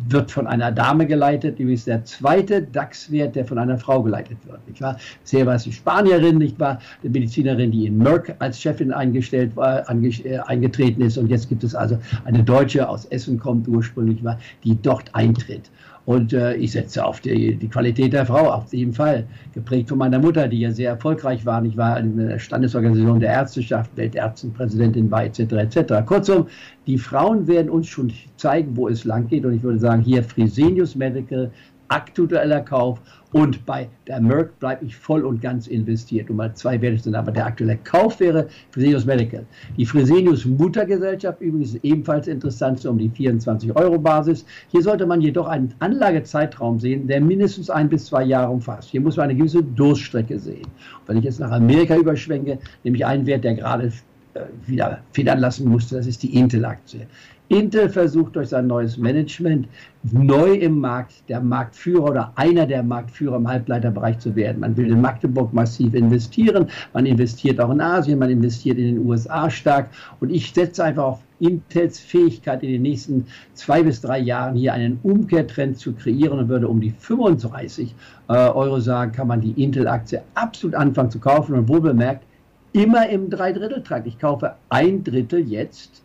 wird 0.09 0.31
von 0.31 0.47
einer 0.47 0.71
Dame 0.71 1.05
geleitet. 1.05 1.59
Übrigens 1.59 1.85
der 1.85 2.03
zweite 2.05 2.61
DAX-Wert, 2.63 3.35
der 3.35 3.45
von 3.45 3.57
einer 3.57 3.77
Frau 3.77 4.01
geleitet 4.01 4.37
wird. 4.45 4.67
Nicht 4.67 4.81
wahr? 4.81 4.97
Sehr 5.23 5.45
war 5.45 5.55
es 5.55 5.63
die 5.63 5.71
Spanierin, 5.71 6.37
nicht 6.37 6.59
wahr? 6.59 6.79
Die 7.03 7.09
Medizinerin, 7.09 7.71
die 7.71 7.85
in 7.85 7.97
Merck 7.97 8.35
als 8.39 8.59
Chefin 8.59 8.91
eingestellt 8.91 9.55
war, 9.55 9.87
äh, 9.89 10.39
eingetreten 10.45 11.01
ist. 11.01 11.17
Und 11.17 11.27
jetzt 11.27 11.49
gibt 11.49 11.63
es 11.63 11.75
also 11.75 11.97
eine 12.25 12.43
Deutsche 12.43 12.87
aus 12.87 13.05
Essen 13.05 13.39
kommt 13.39 13.67
ursprünglich, 13.67 14.23
war, 14.23 14.39
die 14.63 14.79
dort 14.81 15.13
eintritt. 15.13 15.69
Und 16.05 16.33
äh, 16.33 16.55
ich 16.55 16.73
setze 16.73 17.05
auf 17.05 17.21
die, 17.21 17.55
die 17.55 17.67
Qualität 17.69 18.11
der 18.11 18.25
Frau, 18.25 18.49
auf 18.49 18.73
jeden 18.73 18.91
Fall. 18.91 19.25
Geprägt 19.53 19.89
von 19.89 19.97
meiner 19.97 20.19
Mutter, 20.19 20.47
die 20.47 20.59
ja 20.59 20.71
sehr 20.71 20.89
erfolgreich 20.89 21.45
war. 21.45 21.63
Ich 21.63 21.77
war 21.77 21.97
in 21.99 22.17
der 22.17 22.39
Standesorganisation 22.39 23.19
der 23.21 23.31
Ärzteschaft, 23.31 23.89
Weltärztenpräsidentin 23.95 25.09
war, 25.09 25.23
etc. 25.23 25.39
etc. 25.39 26.05
Kurzum, 26.05 26.47
die 26.87 26.97
Frauen 26.97 27.47
werden 27.47 27.69
uns 27.69 27.87
schon 27.87 28.11
zeigen, 28.35 28.75
wo 28.75 28.89
es 28.89 29.05
lang 29.05 29.27
geht. 29.27 29.45
Und 29.45 29.53
ich 29.53 29.63
würde 29.63 29.79
sagen, 29.79 30.01
hier 30.01 30.23
Fresenius 30.23 30.95
Medical, 30.95 31.51
aktueller 31.93 32.61
Kauf 32.61 32.99
und 33.33 33.65
bei 33.65 33.87
der 34.07 34.19
Merck 34.19 34.59
bleibe 34.59 34.85
ich 34.85 34.95
voll 34.95 35.23
und 35.23 35.41
ganz 35.41 35.67
investiert. 35.67 36.29
Mal 36.29 36.53
zwei 36.55 36.81
Werte 36.81 36.99
sind, 36.99 37.15
aber 37.15 37.31
der 37.31 37.45
aktuelle 37.45 37.77
Kauf 37.83 38.19
wäre 38.19 38.47
Fresenius 38.71 39.05
Medical. 39.05 39.45
Die 39.77 39.85
Fresenius 39.85 40.45
Muttergesellschaft 40.45 41.41
übrigens 41.41 41.75
ebenfalls 41.83 42.27
interessant, 42.27 42.79
so 42.79 42.89
um 42.89 42.97
die 42.97 43.09
24 43.09 43.75
Euro 43.75 43.99
Basis. 43.99 44.45
Hier 44.69 44.81
sollte 44.81 45.05
man 45.05 45.21
jedoch 45.21 45.47
einen 45.47 45.73
Anlagezeitraum 45.79 46.79
sehen, 46.79 47.07
der 47.07 47.21
mindestens 47.21 47.69
ein 47.69 47.89
bis 47.89 48.05
zwei 48.05 48.23
Jahre 48.23 48.51
umfasst. 48.51 48.89
Hier 48.89 49.01
muss 49.01 49.17
man 49.17 49.25
eine 49.25 49.35
gewisse 49.35 49.63
Durststrecke 49.63 50.39
sehen. 50.39 50.65
Und 51.01 51.07
wenn 51.07 51.17
ich 51.17 51.25
jetzt 51.25 51.39
nach 51.39 51.51
Amerika 51.51 51.95
überschwenke, 51.95 52.59
nehme 52.83 52.97
ich 52.97 53.05
einen 53.05 53.25
Wert, 53.25 53.43
der 53.43 53.55
gerade 53.55 53.91
äh, 54.33 54.41
wieder 54.65 54.99
federn 55.11 55.39
lassen 55.39 55.69
musste, 55.69 55.95
das 55.95 56.07
ist 56.07 56.23
die 56.23 56.35
Intel-Aktie. 56.37 57.07
Intel 57.53 57.87
versucht 57.87 58.35
durch 58.35 58.49
sein 58.49 58.65
neues 58.65 58.97
Management 58.97 59.67
neu 60.11 60.53
im 60.53 60.79
Markt 60.79 61.29
der 61.29 61.39
Marktführer 61.39 62.09
oder 62.09 62.33
einer 62.35 62.65
der 62.65 62.81
Marktführer 62.81 63.37
im 63.37 63.47
Halbleiterbereich 63.47 64.17
zu 64.17 64.35
werden. 64.35 64.61
Man 64.61 64.75
will 64.75 64.91
in 64.91 64.99
Magdeburg 64.99 65.53
massiv 65.53 65.93
investieren, 65.93 66.67
man 66.93 67.05
investiert 67.05 67.61
auch 67.61 67.69
in 67.69 67.79
Asien, 67.79 68.17
man 68.17 68.31
investiert 68.31 68.79
in 68.79 68.95
den 68.95 69.05
USA 69.05 69.51
stark 69.51 69.89
und 70.19 70.31
ich 70.31 70.51
setze 70.51 70.83
einfach 70.83 71.03
auf 71.03 71.19
Intels 71.39 71.99
Fähigkeit 71.99 72.63
in 72.63 72.71
den 72.71 72.81
nächsten 72.81 73.27
zwei 73.53 73.83
bis 73.83 74.01
drei 74.01 74.17
Jahren 74.17 74.55
hier 74.55 74.73
einen 74.73 74.99
Umkehrtrend 75.03 75.77
zu 75.77 75.93
kreieren 75.93 76.39
und 76.39 76.49
würde 76.49 76.67
um 76.67 76.81
die 76.81 76.91
35 76.91 77.93
äh, 78.29 78.33
Euro 78.33 78.79
sagen, 78.79 79.11
kann 79.11 79.27
man 79.27 79.41
die 79.41 79.61
Intel-Aktie 79.61 80.23
absolut 80.33 80.75
anfangen 80.75 81.11
zu 81.11 81.19
kaufen 81.19 81.53
und 81.53 81.67
wohl 81.67 81.81
bemerkt, 81.81 82.23
immer 82.71 83.07
im 83.09 83.29
Dreidritteltrakt. 83.29 84.07
Ich 84.07 84.17
kaufe 84.17 84.55
ein 84.69 85.03
Drittel 85.03 85.47
jetzt, 85.47 86.01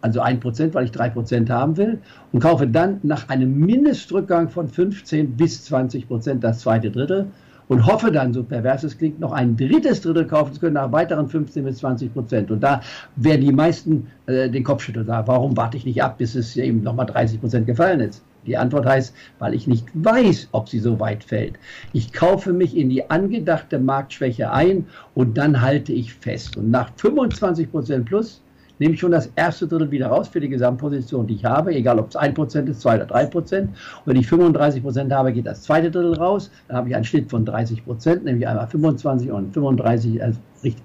also 0.00 0.20
ein 0.20 0.40
Prozent, 0.40 0.74
weil 0.74 0.84
ich 0.84 0.92
drei 0.92 1.08
Prozent 1.08 1.50
haben 1.50 1.76
will, 1.76 1.98
und 2.32 2.40
kaufe 2.40 2.66
dann 2.66 3.00
nach 3.02 3.28
einem 3.28 3.58
Mindestrückgang 3.58 4.48
von 4.48 4.68
15 4.68 5.36
bis 5.36 5.64
20 5.64 6.08
Prozent 6.08 6.44
das 6.44 6.60
zweite 6.60 6.90
Drittel 6.90 7.26
und 7.68 7.86
hoffe 7.86 8.12
dann, 8.12 8.32
so 8.32 8.44
pervers 8.44 8.84
es 8.84 8.96
klingt, 8.96 9.18
noch 9.18 9.32
ein 9.32 9.56
drittes 9.56 10.00
Drittel 10.00 10.26
kaufen 10.26 10.54
zu 10.54 10.60
können 10.60 10.74
nach 10.74 10.92
weiteren 10.92 11.28
15 11.28 11.64
bis 11.64 11.78
20 11.78 12.12
Prozent. 12.12 12.50
Und 12.50 12.60
da 12.60 12.80
werden 13.16 13.40
die 13.40 13.52
meisten 13.52 14.06
äh, 14.26 14.48
den 14.48 14.62
Kopf 14.62 14.82
schütteln. 14.82 15.08
Warum 15.08 15.56
warte 15.56 15.76
ich 15.76 15.84
nicht 15.84 16.02
ab, 16.02 16.18
bis 16.18 16.34
es 16.34 16.56
eben 16.56 16.82
nochmal 16.82 17.06
30 17.06 17.40
Prozent 17.40 17.66
gefallen 17.66 18.00
ist? 18.00 18.22
Die 18.46 18.56
Antwort 18.56 18.86
heißt, 18.86 19.12
weil 19.40 19.54
ich 19.54 19.66
nicht 19.66 19.86
weiß, 19.94 20.48
ob 20.52 20.68
sie 20.68 20.78
so 20.78 21.00
weit 21.00 21.24
fällt. 21.24 21.54
Ich 21.92 22.12
kaufe 22.12 22.52
mich 22.52 22.76
in 22.76 22.88
die 22.88 23.10
angedachte 23.10 23.80
Marktschwäche 23.80 24.52
ein 24.52 24.86
und 25.14 25.36
dann 25.36 25.60
halte 25.60 25.92
ich 25.92 26.14
fest. 26.14 26.56
Und 26.56 26.70
nach 26.70 26.90
25 26.96 27.70
Prozent 27.72 28.06
plus 28.06 28.40
nehme 28.78 28.94
ich 28.94 29.00
schon 29.00 29.12
das 29.12 29.30
erste 29.36 29.66
Drittel 29.66 29.90
wieder 29.90 30.08
raus 30.08 30.28
für 30.28 30.40
die 30.40 30.48
Gesamtposition, 30.48 31.26
die 31.26 31.34
ich 31.34 31.44
habe, 31.44 31.74
egal 31.74 31.98
ob 31.98 32.10
es 32.10 32.16
1% 32.16 32.68
ist, 32.68 32.80
2 32.80 33.02
oder 33.02 33.14
3%. 33.14 33.60
Und 33.60 33.70
wenn 34.04 34.16
ich 34.16 34.26
35% 34.26 35.12
habe, 35.12 35.32
geht 35.32 35.46
das 35.46 35.62
zweite 35.62 35.90
Drittel 35.90 36.14
raus. 36.14 36.50
Dann 36.68 36.76
habe 36.78 36.88
ich 36.88 36.94
einen 36.94 37.04
Schnitt 37.04 37.30
von 37.30 37.46
30%, 37.46 38.22
nämlich 38.22 38.46
einmal 38.46 38.66
25 38.66 39.30
und 39.30 39.52
35 39.52 40.22
also 40.22 40.38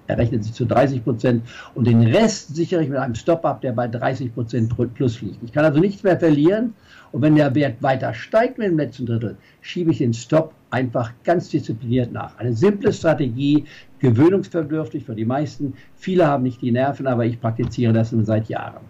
errechnet 0.06 0.44
sich 0.44 0.52
zu 0.52 0.64
30% 0.64 1.40
Und 1.74 1.86
den 1.86 2.02
Rest 2.02 2.54
sichere 2.54 2.82
ich 2.82 2.88
mit 2.88 2.98
einem 2.98 3.14
Stop-up, 3.14 3.60
der 3.62 3.72
bei 3.72 3.86
30% 3.86 4.88
plus 4.94 5.20
liegt. 5.20 5.42
Ich 5.42 5.52
kann 5.52 5.64
also 5.64 5.80
nichts 5.80 6.02
mehr 6.02 6.18
verlieren. 6.18 6.74
Und 7.10 7.22
wenn 7.22 7.36
der 7.36 7.54
Wert 7.54 7.82
weiter 7.82 8.14
steigt 8.14 8.58
mit 8.58 8.68
dem 8.68 8.78
letzten 8.78 9.06
Drittel, 9.06 9.36
schiebe 9.60 9.90
ich 9.90 9.98
den 9.98 10.14
Stop 10.14 10.54
einfach 10.70 11.12
ganz 11.24 11.50
diszipliniert 11.50 12.12
nach. 12.12 12.38
Eine 12.38 12.54
simple 12.54 12.92
Strategie, 12.92 13.64
gewöhnungsbedürftig 14.02 15.06
für 15.06 15.14
die 15.14 15.24
meisten. 15.24 15.74
Viele 15.96 16.26
haben 16.26 16.42
nicht 16.42 16.60
die 16.60 16.72
Nerven, 16.72 17.06
aber 17.06 17.24
ich 17.24 17.40
praktiziere 17.40 17.94
das 17.94 18.12
nun 18.12 18.26
seit 18.26 18.48
Jahren. 18.48 18.82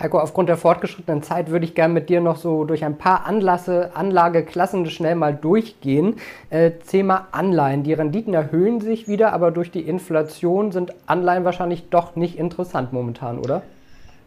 Heiko, 0.00 0.18
aufgrund 0.18 0.48
der 0.48 0.56
fortgeschrittenen 0.56 1.22
Zeit 1.22 1.50
würde 1.50 1.66
ich 1.66 1.74
gerne 1.74 1.92
mit 1.92 2.08
dir 2.08 2.22
noch 2.22 2.36
so 2.36 2.64
durch 2.64 2.86
ein 2.86 2.96
paar 2.96 3.26
Anlasse, 3.26 3.90
Anlageklassen 3.94 4.88
schnell 4.88 5.14
mal 5.14 5.34
durchgehen. 5.34 6.14
Äh, 6.48 6.70
Thema 6.70 7.28
Anleihen. 7.32 7.82
Die 7.82 7.92
Renditen 7.92 8.32
erhöhen 8.32 8.80
sich 8.80 9.08
wieder, 9.08 9.34
aber 9.34 9.50
durch 9.50 9.70
die 9.70 9.82
Inflation 9.82 10.72
sind 10.72 10.94
Anleihen 11.04 11.44
wahrscheinlich 11.44 11.90
doch 11.90 12.16
nicht 12.16 12.38
interessant 12.38 12.94
momentan, 12.94 13.38
oder? 13.38 13.60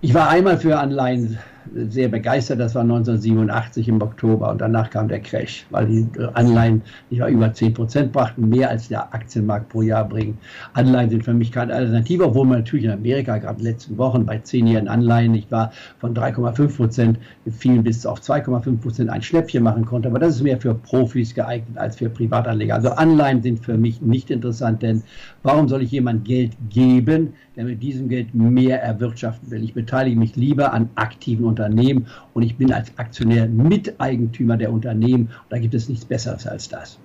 Ich 0.02 0.14
war 0.14 0.30
einmal 0.30 0.60
für 0.60 0.78
Anleihen 0.78 1.40
sehr 1.74 2.10
begeistert. 2.10 2.60
Das 2.60 2.76
war 2.76 2.82
1987 2.82 3.88
im 3.88 4.02
Oktober 4.02 4.52
und 4.52 4.62
danach 4.62 4.90
kam 4.90 5.08
der 5.08 5.20
Crash, 5.20 5.66
weil 5.70 5.88
die 5.88 6.08
Anleihen 6.34 6.82
nicht 7.10 7.20
mal 7.20 7.32
über 7.32 7.54
10 7.54 7.74
Prozent 7.74 8.12
brachten, 8.12 8.50
mehr 8.50 8.70
als 8.70 8.88
der 8.88 9.14
Aktienmarkt 9.14 9.70
pro 9.70 9.82
Jahr 9.82 10.08
bringen. 10.08 10.38
Anleihen 10.74 11.10
sind 11.10 11.24
für 11.24 11.34
mich 11.34 11.52
keine 11.52 11.74
Alternative, 11.74 12.26
obwohl 12.26 12.46
man 12.46 12.60
natürlich 12.60 12.86
in 12.86 12.92
Amerika 12.92 13.38
gerade 13.38 13.60
in 13.60 13.66
den 13.66 13.74
letzten 13.74 13.98
Wochen 13.98 14.26
bei 14.26 14.38
10-jährigen 14.38 14.88
Anleihen 14.88 15.32
nicht 15.32 15.52
war 15.52 15.72
von 16.00 16.14
3,5 16.14 16.76
Prozent 16.76 17.20
vielen 17.50 17.84
bis 17.84 18.06
auf 18.06 18.20
2,5 18.20 18.78
Prozent 18.78 19.10
ein 19.10 19.22
Schnäppchen 19.22 19.64
machen 19.64 19.86
konnte. 19.86 20.10
Aber 20.10 20.20
das 20.20 20.36
ist 20.36 20.42
mehr 20.42 20.60
für 20.60 20.76
Profis 20.76 21.34
geeignet 21.34 21.78
als 21.78 21.98
für 21.98 22.10
Privatanleger. 22.10 22.76
Also 22.76 22.90
Anleihen 22.90 23.42
sind 23.42 23.64
für 23.64 23.78
mich 23.78 24.02
nicht 24.02 24.30
interessant, 24.30 24.82
denn 24.82 25.04
warum 25.44 25.68
soll 25.68 25.82
ich 25.82 25.92
jemand 25.92 26.26
Geld 26.26 26.52
geben, 26.70 27.34
der 27.56 27.66
mit 27.66 27.84
diesem 27.84 28.10
Geld 28.10 28.34
mehr 28.34 28.82
erwirtschaften 28.82 29.52
will? 29.52 29.64
Ich 29.64 29.74
beteilige 29.74 30.18
mich 30.18 30.36
lieber 30.36 30.74
an 30.74 30.90
aktiven 30.96 31.46
Unternehmen 31.54 32.08
und 32.34 32.44
ich 32.44 32.58
bin 32.58 32.74
als 32.74 32.98
Aktionär 32.98 33.48
Miteigentümer 33.48 34.58
der 34.58 34.72
Unternehmen. 34.72 35.26
Und 35.26 35.52
da 35.52 35.58
gibt 35.60 35.74
es 35.74 35.88
nichts 35.88 36.06
Besseres 36.06 36.48
als 36.48 36.70
das. 36.70 37.00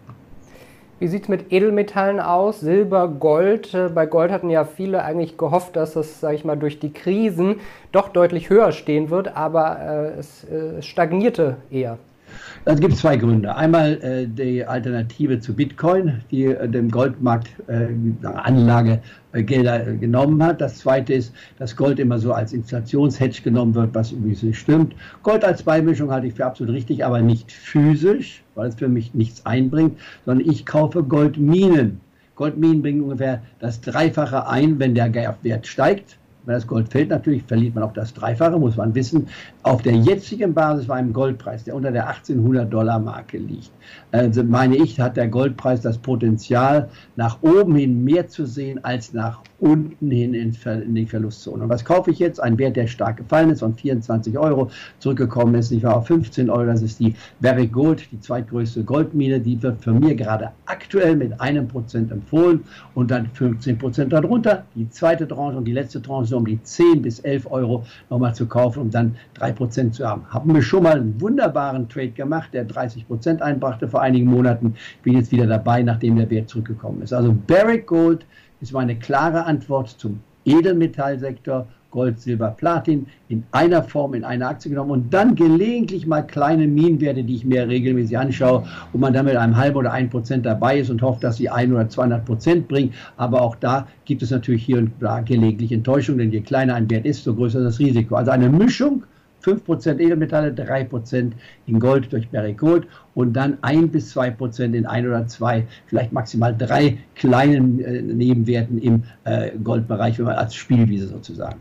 Wie 1.01 1.07
sieht 1.07 1.25
es 1.25 1.29
mit 1.29 1.53
Edelmetallen 1.53 2.19
aus? 2.19 2.59
Silber, 2.59 3.07
Gold. 3.07 3.73
Äh, 3.73 3.89
bei 3.89 4.07
Gold 4.07 4.33
hatten 4.33 4.51
ja 4.51 4.65
viele 4.65 5.05
eigentlich 5.05 5.37
gehofft, 5.39 5.77
dass 5.77 5.95
es, 5.95 6.21
sage 6.21 6.35
ich 6.35 6.45
mal, 6.45 6.57
durch 6.57 6.81
die 6.81 6.93
Krisen 6.93 7.57
doch 7.93 8.09
deutlich 8.09 8.51
höher 8.51 8.73
stehen 8.73 9.11
wird, 9.11 9.37
aber 9.37 9.79
äh, 9.81 10.19
es, 10.19 10.43
äh, 10.45 10.79
es 10.79 10.87
stagnierte 10.87 11.59
eher. 11.71 11.99
Es 12.65 12.81
gibt 12.81 12.97
zwei 12.97 13.17
Gründe. 13.17 13.55
Einmal 13.55 13.95
äh, 14.03 14.27
die 14.27 14.65
Alternative 14.65 15.41
zu 15.41 15.55
Bitcoin, 15.55 16.21
die 16.31 16.45
äh, 16.45 16.69
dem 16.69 16.91
Goldmarkt 16.91 17.49
äh, 17.67 17.89
Anlagegelder 18.27 19.89
äh, 19.89 19.97
genommen 19.97 20.43
hat. 20.43 20.61
Das 20.61 20.79
zweite 20.79 21.15
ist, 21.15 21.33
dass 21.59 21.75
Gold 21.75 21.99
immer 21.99 22.19
so 22.19 22.33
als 22.33 22.53
Inflationshedge 22.53 23.43
genommen 23.43 23.75
wird, 23.75 23.95
was 23.95 24.13
übrigens 24.13 24.43
nicht 24.43 24.59
stimmt. 24.59 24.95
Gold 25.23 25.45
als 25.45 25.63
Beimischung 25.63 26.11
halte 26.11 26.27
ich 26.27 26.35
für 26.35 26.47
absolut 26.47 26.75
richtig, 26.75 27.05
aber 27.05 27.23
nicht 27.23 27.51
physisch, 27.51 28.43
weil 28.55 28.69
es 28.69 28.75
für 28.75 28.89
mich 28.89 29.15
nichts 29.15 29.47
einbringt, 29.47 29.99
sondern 30.27 30.47
ich 30.49 30.67
kaufe 30.67 31.03
Goldminen. 31.03 32.01
Goldminen 32.37 32.83
bringen 32.83 33.03
ungefähr 33.03 33.43
das 33.61 33.81
Dreifache 33.81 34.47
ein, 34.47 34.79
wenn 34.79 34.95
der 34.95 35.13
Wert 35.15 35.67
steigt 35.67 36.19
Wenn 36.49 36.55
das 36.55 36.67
Gold 36.67 36.89
fällt, 36.89 37.11
natürlich 37.11 37.43
verliert 37.43 37.75
man 37.75 37.85
auch 37.85 37.93
das 37.93 38.15
Dreifache, 38.15 38.59
muss 38.59 38.75
man 38.79 38.95
wissen. 38.95 39.29
Auf 39.65 39.83
der 39.83 39.93
jetzigen 39.93 40.55
Basis 40.55 40.87
bei 40.87 40.95
einem 40.95 41.13
Goldpreis, 41.13 41.65
der 41.65 41.75
unter 41.75 41.93
der 41.93 42.09
1800 42.09 42.73
Dollar 42.73 42.99
Marke 42.99 43.37
liegt, 43.37 43.71
also 44.13 44.43
meine 44.43 44.77
ich, 44.77 44.99
hat 44.99 45.19
der 45.19 45.29
Goldpreis 45.29 45.83
das 45.83 45.99
Potenzial, 45.99 46.89
nach 47.17 47.43
oben 47.43 47.77
hin 47.77 48.03
mehr 48.03 48.29
zu 48.29 48.47
sehen 48.47 48.83
als 48.83 49.13
nach 49.13 49.43
unten 49.61 50.11
hin 50.11 50.35
in, 50.35 50.57
in 50.65 50.95
die 50.95 51.07
Verlustzone. 51.07 51.65
Und 51.65 51.69
was 51.69 51.85
kaufe 51.85 52.11
ich 52.11 52.19
jetzt? 52.19 52.41
Ein 52.41 52.59
Wert, 52.59 52.77
der 52.77 52.87
stark 52.87 53.17
gefallen 53.19 53.51
ist, 53.51 53.61
von 53.61 53.75
24 53.75 54.39
Euro 54.39 54.71
zurückgekommen 54.99 55.55
ist, 55.57 55.71
ich 55.73 55.83
war 55.83 55.97
auf 55.97 56.07
15 56.07 56.49
Euro. 56.49 56.67
Das 56.67 56.83
ist 56.83 57.01
die 57.01 57.15
Barrick 57.41 57.73
Gold, 57.73 58.09
die 58.13 58.21
zweitgrößte 58.21 58.85
Goldmine. 58.85 59.41
Die 59.41 59.61
wird 59.63 59.83
von 59.83 59.99
mir 59.99 60.15
gerade 60.15 60.51
aktuell 60.67 61.17
mit 61.17 61.41
einem 61.41 61.67
Prozent 61.67 62.13
empfohlen 62.13 62.65
und 62.95 63.11
dann 63.11 63.29
15 63.33 63.79
Prozent 63.79 64.13
darunter. 64.13 64.65
Die 64.75 64.89
zweite 64.91 65.27
Tranche 65.27 65.59
und 65.59 65.65
die 65.65 65.73
letzte 65.73 66.01
Tranche 66.01 66.37
um 66.37 66.47
die 66.47 66.63
10 66.63 67.03
bis 67.03 67.21
11 67.21 67.51
Euro 67.51 67.85
nochmal 68.11 68.35
zu 68.35 68.47
kaufen, 68.47 68.81
um 68.83 68.91
dann 68.91 69.17
3 69.35 69.53
Prozent 69.53 69.95
zu 69.95 70.07
haben. 70.07 70.23
Haben 70.31 70.55
wir 70.55 70.63
schon 70.63 70.85
mal 70.85 70.97
einen 70.97 71.21
wunderbaren 71.21 71.89
Trade 71.89 72.11
gemacht, 72.11 72.51
der 72.53 72.65
30 72.65 73.07
Prozent 73.07 73.43
einbrachte 73.43 73.89
vor 73.89 74.03
einigen 74.03 74.27
Monaten. 74.27 74.75
Bin 75.03 75.15
jetzt 75.15 75.33
wieder 75.33 75.47
dabei, 75.47 75.83
nachdem 75.83 76.17
der 76.17 76.31
Wert 76.31 76.49
zurückgekommen 76.49 77.03
ist. 77.03 77.13
Also 77.13 77.35
Barrick 77.47 77.87
Gold 77.87 78.25
ist 78.61 78.73
meine 78.73 78.97
klare 78.97 79.45
Antwort 79.45 79.89
zum 79.89 80.21
Edelmetallsektor. 80.45 81.67
Gold, 81.91 82.21
Silber, 82.21 82.51
Platin 82.51 83.07
in 83.29 83.45
einer 83.53 83.83
Form 83.83 84.13
in 84.13 84.23
eine 84.25 84.47
Aktie 84.47 84.71
genommen 84.71 84.91
und 84.91 85.15
dann 85.15 85.35
gelegentlich 85.35 86.07
mal 86.07 86.23
kleine 86.23 86.67
Minenwerte, 86.67 87.25
die 87.25 87.37
ich 87.37 87.45
mir 87.45 87.67
regelmäßig 87.67 88.19
anschaue, 88.19 88.65
wo 88.93 88.99
man 88.99 89.15
dann 89.15 89.25
mit 89.25 89.37
einem 89.37 89.57
halben 89.57 89.77
oder 89.77 89.93
ein 89.93 90.11
Prozent 90.11 90.45
dabei 90.45 90.81
ist 90.81 90.91
und 90.91 91.01
hofft, 91.01 91.25
dass 91.25 91.39
sie 91.39 91.49
ein 91.49 91.73
oder 91.73 91.89
200 91.89 92.25
Prozent 92.25 92.69
bringen. 92.69 92.93
Aber 93.17 93.41
auch 93.41 93.57
da 93.57 93.89
gibt 94.05 94.23
es 94.23 94.31
natürlich 94.31 94.65
hier 94.65 94.79
und 94.79 94.93
da 95.01 95.21
gelegentlich 95.21 95.73
Enttäuschung, 95.73 96.19
denn 96.19 96.31
je 96.31 96.41
kleiner 96.43 96.75
ein 96.75 96.91
Wert 96.91 97.07
ist, 97.07 97.25
so 97.25 97.35
größer 97.35 97.63
das 97.63 97.79
Risiko. 97.79 98.17
Also 98.17 98.33
eine 98.33 98.51
Mischung 98.51 99.05
5% 99.45 99.99
Edelmetalle, 99.99 100.51
3% 100.51 101.33
in 101.67 101.81
Gold 101.81 102.13
durch 102.13 102.29
Gold 102.57 102.87
und 103.15 103.33
dann 103.33 103.59
1 103.63 103.93
bis 103.93 104.17
2% 104.17 104.75
in 104.75 104.87
ein 104.87 105.07
oder 105.07 105.27
zwei, 105.27 105.67
vielleicht 105.87 106.13
maximal 106.13 106.55
drei 106.57 106.99
kleinen 107.15 107.81
äh, 107.81 108.03
Nebenwerten 108.03 108.79
im 108.79 109.05
äh, 109.25 109.51
Goldbereich, 109.63 110.19
wenn 110.19 110.27
man 110.27 110.37
als 110.37 110.55
Spielwiese 110.55 111.09
sozusagen. 111.09 111.59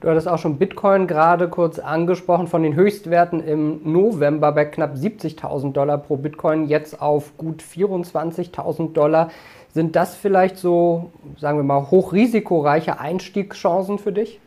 Du 0.00 0.08
hattest 0.08 0.28
auch 0.28 0.38
schon 0.38 0.58
Bitcoin 0.58 1.08
gerade 1.08 1.48
kurz 1.48 1.80
angesprochen, 1.80 2.46
von 2.46 2.62
den 2.62 2.76
Höchstwerten 2.76 3.40
im 3.40 3.80
November 3.84 4.52
bei 4.52 4.64
knapp 4.64 4.94
70.000 4.94 5.72
Dollar 5.72 5.98
pro 5.98 6.16
Bitcoin, 6.16 6.68
jetzt 6.68 7.02
auf 7.02 7.36
gut 7.36 7.62
24.000 7.62 8.92
Dollar. 8.92 9.30
Sind 9.74 9.96
das 9.96 10.14
vielleicht 10.14 10.56
so, 10.56 11.10
sagen 11.36 11.58
wir 11.58 11.64
mal, 11.64 11.90
hochrisikoreiche 11.90 13.00
Einstiegschancen 13.00 13.98
für 13.98 14.12
dich? 14.12 14.40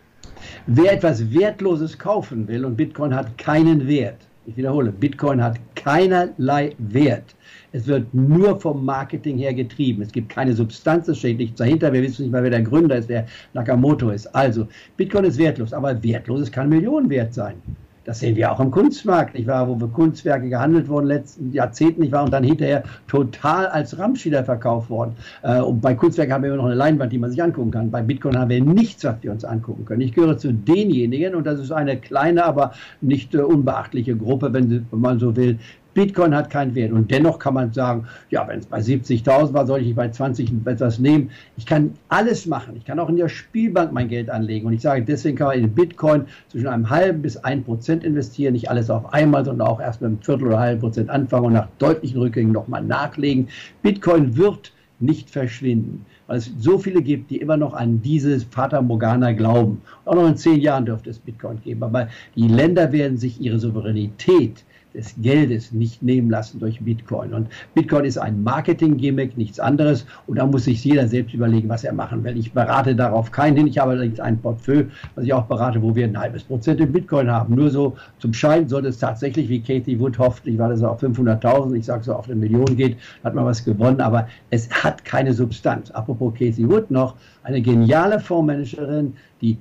Wer 0.67 0.93
etwas 0.93 1.33
Wertloses 1.33 1.97
kaufen 1.97 2.47
will 2.47 2.65
und 2.65 2.75
Bitcoin 2.75 3.13
hat 3.13 3.37
keinen 3.37 3.87
Wert, 3.87 4.27
ich 4.45 4.57
wiederhole, 4.57 4.91
Bitcoin 4.91 5.41
hat 5.41 5.59
keinerlei 5.75 6.73
Wert. 6.79 7.35
Es 7.71 7.85
wird 7.85 8.11
nur 8.13 8.59
vom 8.59 8.83
Marketing 8.83 9.37
her 9.37 9.53
getrieben. 9.53 10.01
Es 10.01 10.11
gibt 10.11 10.29
keine 10.29 10.53
Substanz, 10.53 11.07
es 11.07 11.19
steht 11.19 11.37
nichts 11.37 11.57
dahinter. 11.57 11.93
Wir 11.93 12.01
wissen 12.01 12.23
nicht 12.23 12.31
mal, 12.31 12.41
wer 12.41 12.49
der 12.49 12.63
Gründer 12.63 12.97
ist, 12.97 13.07
wer 13.07 13.27
Nakamoto 13.53 14.09
ist. 14.09 14.27
Also, 14.33 14.67
Bitcoin 14.97 15.25
ist 15.25 15.37
wertlos, 15.37 15.73
aber 15.73 16.03
wertloses 16.03 16.51
kann 16.51 16.69
Millionen 16.69 17.09
wert 17.09 17.33
sein. 17.33 17.61
Das 18.03 18.19
sehen 18.19 18.35
wir 18.35 18.51
auch 18.51 18.59
im 18.59 18.71
Kunstmarkt, 18.71 19.35
nicht 19.35 19.47
wahr? 19.47 19.67
Wo 19.67 19.87
Kunstwerke 19.87 20.49
gehandelt 20.49 20.89
wurden 20.89 21.05
letzten 21.05 21.53
Jahrzehnten, 21.53 22.01
nicht 22.01 22.11
wahr? 22.11 22.23
Und 22.23 22.33
dann 22.33 22.43
hinterher 22.43 22.83
total 23.07 23.67
als 23.67 23.97
Ramsch 23.99 24.25
wieder 24.25 24.43
verkauft 24.43 24.89
worden. 24.89 25.15
Äh, 25.43 25.59
und 25.61 25.81
bei 25.81 25.93
Kunstwerken 25.93 26.33
haben 26.33 26.43
wir 26.43 26.49
immer 26.49 26.63
noch 26.63 26.65
eine 26.65 26.75
Leinwand, 26.75 27.13
die 27.13 27.19
man 27.19 27.29
sich 27.29 27.41
angucken 27.43 27.69
kann. 27.69 27.91
Bei 27.91 28.01
Bitcoin 28.01 28.37
haben 28.39 28.49
wir 28.49 28.63
nichts, 28.63 29.03
was 29.03 29.15
wir 29.21 29.31
uns 29.31 29.45
angucken 29.45 29.85
können. 29.85 30.01
Ich 30.01 30.13
gehöre 30.13 30.37
zu 30.37 30.51
denjenigen, 30.51 31.35
und 31.35 31.45
das 31.45 31.59
ist 31.59 31.71
eine 31.71 31.97
kleine, 31.97 32.43
aber 32.43 32.73
nicht 33.01 33.35
äh, 33.35 33.39
unbeachtliche 33.39 34.15
Gruppe, 34.15 34.51
wenn 34.51 34.87
man 34.91 35.19
so 35.19 35.35
will, 35.35 35.59
Bitcoin 35.93 36.35
hat 36.35 36.49
keinen 36.49 36.75
Wert. 36.75 36.91
Und 36.91 37.11
dennoch 37.11 37.39
kann 37.39 37.53
man 37.53 37.73
sagen, 37.73 38.05
ja, 38.29 38.47
wenn 38.47 38.59
es 38.59 38.65
bei 38.65 38.79
70.000 38.79 39.53
war, 39.53 39.65
soll 39.65 39.81
ich 39.81 39.95
bei 39.95 40.09
20 40.09 40.51
etwas 40.65 40.99
nehmen. 40.99 41.31
Ich 41.57 41.65
kann 41.65 41.93
alles 42.09 42.45
machen. 42.45 42.75
Ich 42.77 42.85
kann 42.85 42.99
auch 42.99 43.09
in 43.09 43.17
der 43.17 43.29
Spielbank 43.29 43.91
mein 43.91 44.07
Geld 44.07 44.29
anlegen. 44.29 44.67
Und 44.67 44.73
ich 44.73 44.81
sage, 44.81 45.03
deswegen 45.03 45.37
kann 45.37 45.47
man 45.47 45.59
in 45.59 45.73
Bitcoin 45.73 46.25
zwischen 46.49 46.67
einem 46.67 46.89
halben 46.89 47.21
bis 47.21 47.37
ein 47.37 47.63
Prozent 47.63 48.03
investieren. 48.03 48.53
Nicht 48.53 48.69
alles 48.69 48.89
auf 48.89 49.13
einmal, 49.13 49.43
sondern 49.45 49.67
auch 49.67 49.81
erst 49.81 50.01
mit 50.01 50.09
einem 50.09 50.21
Viertel 50.21 50.47
oder 50.47 50.59
halben 50.59 50.81
Prozent 50.81 51.09
anfangen 51.09 51.45
und 51.45 51.53
nach 51.53 51.67
deutlichen 51.79 52.19
Rückgängen 52.19 52.53
nochmal 52.53 52.83
nachlegen. 52.83 53.47
Bitcoin 53.81 54.37
wird 54.37 54.71
nicht 55.01 55.29
verschwinden, 55.29 56.05
weil 56.27 56.37
es 56.37 56.51
so 56.59 56.77
viele 56.77 57.01
gibt, 57.01 57.31
die 57.31 57.37
immer 57.37 57.57
noch 57.57 57.73
an 57.73 58.01
dieses 58.01 58.43
Fata 58.43 58.81
Morgana 58.81 59.31
glauben. 59.33 59.81
Auch 60.05 60.15
noch 60.15 60.27
in 60.27 60.37
zehn 60.37 60.59
Jahren 60.59 60.85
dürfte 60.85 61.09
es 61.09 61.19
Bitcoin 61.19 61.59
geben. 61.63 61.83
Aber 61.83 62.07
die 62.35 62.47
Länder 62.47 62.91
werden 62.91 63.17
sich 63.17 63.41
ihre 63.41 63.59
Souveränität 63.59 64.63
des 64.93 65.15
Geldes 65.21 65.71
nicht 65.71 66.03
nehmen 66.03 66.29
lassen 66.29 66.59
durch 66.59 66.79
Bitcoin. 66.81 67.33
Und 67.33 67.47
Bitcoin 67.73 68.05
ist 68.05 68.17
ein 68.17 68.43
Marketing-Gimmick, 68.43 69.37
nichts 69.37 69.59
anderes. 69.59 70.05
Und 70.27 70.37
da 70.37 70.45
muss 70.45 70.65
sich 70.65 70.83
jeder 70.83 71.07
selbst 71.07 71.33
überlegen, 71.33 71.69
was 71.69 71.83
er 71.83 71.93
machen 71.93 72.23
will. 72.23 72.37
Ich 72.37 72.51
berate 72.51 72.95
darauf 72.95 73.31
keinen 73.31 73.57
hin. 73.57 73.67
Ich 73.67 73.77
habe 73.77 73.91
allerdings 73.91 74.19
ein 74.19 74.37
Portfolio, 74.39 74.85
was 75.15 75.25
ich 75.25 75.33
auch 75.33 75.45
berate, 75.45 75.81
wo 75.81 75.95
wir 75.95 76.05
ein 76.05 76.17
halbes 76.17 76.43
Prozent 76.43 76.79
in 76.79 76.91
Bitcoin 76.91 77.29
haben. 77.29 77.55
Nur 77.55 77.69
so 77.69 77.95
zum 78.19 78.33
Schein 78.33 78.67
sollte 78.67 78.89
es 78.89 78.97
tatsächlich, 78.97 79.47
wie 79.49 79.61
Katie 79.61 79.99
Wood 79.99 80.17
hofft, 80.19 80.47
ich 80.47 80.57
war 80.57 80.69
das 80.69 80.83
auf 80.83 81.01
500.000, 81.01 81.73
ich 81.75 81.85
sage 81.85 82.03
so 82.03 82.13
auf 82.13 82.25
eine 82.25 82.35
Million 82.35 82.75
geht, 82.75 82.97
hat 83.23 83.33
man 83.33 83.45
was 83.45 83.63
gewonnen. 83.63 84.01
Aber 84.01 84.27
es 84.49 84.69
hat 84.69 85.05
keine 85.05 85.33
Substanz. 85.33 85.91
Apropos 85.91 86.33
Katie 86.33 86.67
Wood 86.67 86.91
noch, 86.91 87.15
eine 87.43 87.61
geniale 87.61 88.19
Fondsmanagerin, 88.19 89.13
die 89.41 89.57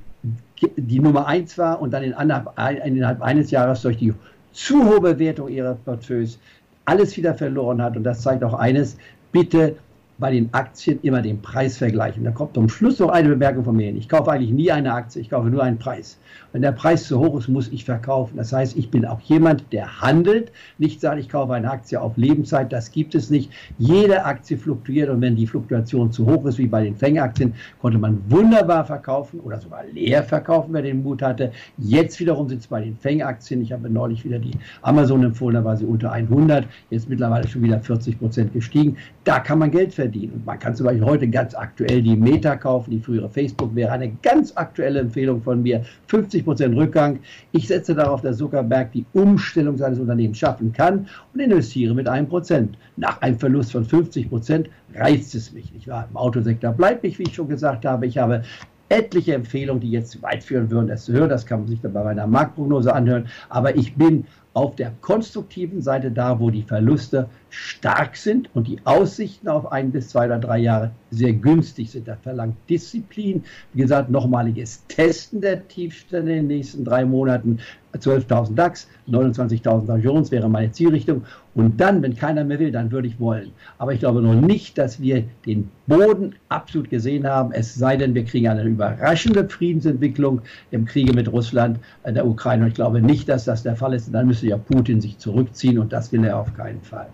die 0.77 1.01
Nummer 1.01 1.27
eins 1.27 1.57
war 1.57 1.81
und 1.81 1.93
dann 1.93 2.03
innerhalb 2.03 3.23
eines 3.23 3.51
Jahres 3.51 3.83
durch 3.83 3.97
die 3.97 4.13
zu 4.53 4.85
hohe 4.85 5.01
Bewertung 5.01 5.49
ihrer 5.49 5.75
Portfolios 5.75 6.39
alles 6.85 7.17
wieder 7.17 7.35
verloren 7.35 7.83
hat. 7.83 7.97
Und 7.97 8.05
das 8.05 8.23
zeigt 8.23 8.43
auch 8.45 8.55
eines, 8.55 8.97
bitte 9.33 9.77
bei 10.21 10.31
den 10.31 10.53
Aktien 10.53 11.01
immer 11.03 11.23
den 11.23 11.41
Preis 11.41 11.79
vergleichen. 11.79 12.23
Da 12.25 12.31
kommt 12.31 12.55
zum 12.55 12.69
Schluss 12.69 12.99
noch 12.99 13.09
eine 13.09 13.31
Bemerkung 13.31 13.65
von 13.65 13.75
mir. 13.75 13.91
Ich 13.95 14.09
kaufe 14.09 14.31
eigentlich 14.31 14.53
nie 14.53 14.71
eine 14.71 14.93
Aktie, 14.93 15.23
ich 15.23 15.31
kaufe 15.31 15.49
nur 15.49 15.63
einen 15.63 15.79
Preis. 15.79 16.19
Wenn 16.53 16.63
der 16.63 16.73
Preis 16.73 17.05
zu 17.05 17.19
hoch 17.19 17.39
ist, 17.39 17.49
muss 17.49 17.69
ich 17.69 17.85
verkaufen. 17.85 18.37
Das 18.37 18.53
heißt, 18.53 18.77
ich 18.77 18.91
bin 18.91 19.07
auch 19.07 19.21
jemand, 19.21 19.73
der 19.73 20.01
handelt, 20.03 20.53
nicht 20.79 21.01
sagt, 21.01 21.19
ich 21.19 21.29
kaufe 21.29 21.55
eine 21.55 21.71
Aktie 21.71 22.01
auf 22.01 22.17
Lebenszeit. 22.17 22.73
Das 22.73 22.93
gibt 22.93 23.15
es 23.15 23.31
nicht. 23.31 23.51
Jede 23.79 24.25
Aktie 24.25 24.59
fluktuiert 24.59 25.09
und 25.09 25.23
wenn 25.23 25.37
die 25.37 25.47
Fluktuation 25.47 26.13
zu 26.13 26.27
hoch 26.27 26.45
ist, 26.45 26.59
wie 26.59 26.67
bei 26.67 26.85
den 26.85 26.97
Fängaktien, 26.97 27.55
konnte 27.81 27.99
man 27.99 28.21
wunderbar 28.29 28.85
verkaufen 28.85 29.41
oder 29.41 29.59
sogar 29.59 29.85
leer 29.93 30.23
verkaufen, 30.23 30.75
wer 30.75 30.83
den 30.83 31.03
Mut 31.03 31.23
hatte. 31.23 31.53
Jetzt 31.79 32.21
wiederum 32.21 32.49
sind 32.49 32.61
es 32.61 32.67
bei 32.67 32.83
den 32.83 32.97
Fängaktien. 32.97 33.63
Ich 33.63 33.73
habe 33.73 33.89
neulich 33.89 34.25
wieder 34.25 34.39
die 34.39 34.53
Amazon 34.83 35.25
empfohlen, 35.25 35.55
da 35.55 35.65
war 35.65 35.77
sie 35.77 35.87
unter 35.87 36.13
100. 36.13 36.67
Jetzt 36.91 37.09
mittlerweile 37.09 37.49
schon 37.49 37.63
wieder 37.63 37.81
40 37.81 38.19
Prozent 38.19 38.53
gestiegen. 38.53 38.99
Da 39.25 39.39
kann 39.39 39.59
man 39.59 39.71
Geld 39.71 39.95
verdienen. 39.95 40.10
Und 40.19 40.45
man 40.45 40.59
kann 40.59 40.75
zum 40.75 40.87
Beispiel 40.87 41.05
heute 41.05 41.29
ganz 41.29 41.55
aktuell 41.55 42.03
die 42.03 42.17
Meta 42.17 42.57
kaufen, 42.57 42.91
die 42.91 43.01
frühere 43.01 43.29
Facebook 43.29 43.75
wäre 43.75 43.93
eine 43.93 44.11
ganz 44.23 44.57
aktuelle 44.57 45.01
Empfehlung 45.01 45.43
von 45.43 45.63
mir. 45.63 45.83
50 46.09 46.45
50 46.45 46.77
Rückgang. 46.77 47.19
Ich 47.53 47.69
setze 47.69 47.95
darauf, 47.95 48.21
dass 48.23 48.39
Zuckerberg 48.39 48.93
die 48.93 49.05
Umstellung 49.13 49.77
seines 49.77 49.99
Unternehmens 49.99 50.39
schaffen 50.39 50.73
kann 50.73 51.07
und 51.33 51.41
investiere 51.41 51.95
mit 51.95 52.09
einem 52.09 52.29
Prozent. 52.29 52.77
Nach 52.97 53.21
einem 53.23 53.39
Verlust 53.39 53.73
von 53.73 53.85
50 53.85 54.29
Prozent 54.29 54.69
reizt 54.95 55.35
es 55.35 55.53
mich 55.53 55.73
nicht 55.73 55.89
wahr? 55.89 56.09
Im 56.11 56.17
Autosektor 56.17 56.73
bleibt 56.73 57.03
mich, 57.03 57.19
wie 57.19 57.25
ich 57.25 57.35
schon 57.35 57.49
gesagt 57.49 57.85
habe. 57.85 58.07
Ich 58.07 58.19
habe 58.19 58.43
etliche 58.91 59.35
Empfehlungen, 59.35 59.81
die 59.81 59.91
jetzt 59.91 60.21
weit 60.23 60.43
führen 60.43 60.71
würden, 60.71 60.89
das 60.89 61.05
zu 61.05 61.13
hören. 61.13 61.29
Das 61.29 61.47
kann 61.47 61.61
man 61.61 61.69
sich 61.69 61.81
dann 61.81 61.93
bei 61.93 62.03
meiner 62.03 62.27
Marktprognose 62.27 62.93
anhören. 62.93 63.29
Aber 63.49 63.75
ich 63.77 63.95
bin 63.95 64.25
auf 64.53 64.75
der 64.75 64.93
konstruktiven 65.01 65.81
Seite 65.81 66.11
da, 66.11 66.41
wo 66.41 66.51
die 66.51 66.63
Verluste 66.63 67.29
stark 67.51 68.17
sind 68.17 68.49
und 68.55 68.67
die 68.69 68.79
Aussichten 68.85 69.49
auf 69.49 69.71
ein 69.71 69.91
bis 69.91 70.09
zwei 70.09 70.27
oder 70.27 70.39
drei 70.39 70.59
Jahre 70.59 70.93
sehr 71.11 71.33
günstig 71.33 71.91
sind. 71.91 72.09
Das 72.09 72.19
verlangt 72.23 72.57
Disziplin. 72.69 73.45
Wie 73.73 73.83
gesagt, 73.83 74.11
nochmaliges 74.11 74.87
Testen 74.87 75.41
der 75.41 75.67
Tiefstände 75.69 76.33
in 76.33 76.49
den 76.49 76.57
nächsten 76.57 76.85
drei 76.85 77.05
Monaten. 77.05 77.59
12.000 77.99 78.55
DAX, 78.55 78.89
29.000 79.09 79.87
Dow 79.87 79.97
Jones 79.97 80.31
wäre 80.31 80.49
meine 80.49 80.71
Zielrichtung. 80.71 81.25
Und 81.55 81.81
dann, 81.81 82.03
wenn 82.03 82.15
keiner 82.15 82.45
mehr 82.45 82.61
will, 82.61 82.71
dann 82.71 82.93
würde 82.93 83.09
ich 83.09 83.19
wollen. 83.19 83.51
Aber 83.79 83.93
ich 83.93 83.99
glaube 83.99 84.23
noch 84.23 84.35
nicht, 84.35 84.79
dass 84.79 85.01
wir 85.01 85.25
den 85.45 85.69
Boden 85.89 86.37
absolut 86.49 86.89
gesehen 86.89 87.27
haben. 87.27 87.51
Es 87.53 87.75
sei 87.75 87.97
denn, 87.97 88.15
wir 88.15 88.25
kriegen 88.25 88.49
eine 88.49 88.63
überraschende 88.63 89.49
Friedensentwicklung 89.49 90.43
im 90.71 90.85
Kriege 90.85 91.13
mit 91.13 91.33
Russland, 91.33 91.81
äh, 92.05 92.13
der 92.13 92.27
Ukraine. 92.27 92.63
Und 92.63 92.69
ich 92.69 92.75
glaube 92.75 93.03
nicht, 93.03 93.29
dass 93.29 93.45
das 93.45 93.65
der 93.65 93.75
Fall 93.75 93.95
ist. 93.95 94.07
Und 94.07 94.13
dann 94.13 94.29
müsste 94.29 94.47
ja 94.47 94.57
Putin 94.57 95.01
sich 95.01 95.19
zurückziehen 95.19 95.79
und 95.79 95.93
das 95.93 96.13
will 96.13 96.25
er 96.25 96.39
auf 96.39 96.55
keinen 96.55 96.83
Fall. 96.83 97.09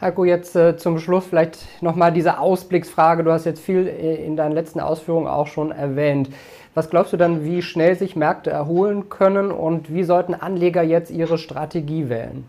Heiko, 0.00 0.24
jetzt 0.24 0.56
äh, 0.56 0.78
zum 0.78 0.98
Schluss 0.98 1.26
vielleicht 1.26 1.82
nochmal 1.82 2.10
diese 2.10 2.38
Ausblicksfrage. 2.38 3.22
Du 3.22 3.32
hast 3.32 3.44
jetzt 3.44 3.60
viel 3.60 3.86
äh, 3.86 4.14
in 4.24 4.34
deinen 4.34 4.52
letzten 4.52 4.80
Ausführungen 4.80 5.26
auch 5.26 5.46
schon 5.46 5.72
erwähnt. 5.72 6.30
Was 6.74 6.88
glaubst 6.88 7.12
du 7.12 7.18
dann, 7.18 7.44
wie 7.44 7.60
schnell 7.60 7.96
sich 7.96 8.16
Märkte 8.16 8.50
erholen 8.50 9.10
können 9.10 9.50
und 9.50 9.92
wie 9.92 10.04
sollten 10.04 10.34
Anleger 10.34 10.82
jetzt 10.82 11.10
ihre 11.10 11.36
Strategie 11.36 12.08
wählen? 12.08 12.46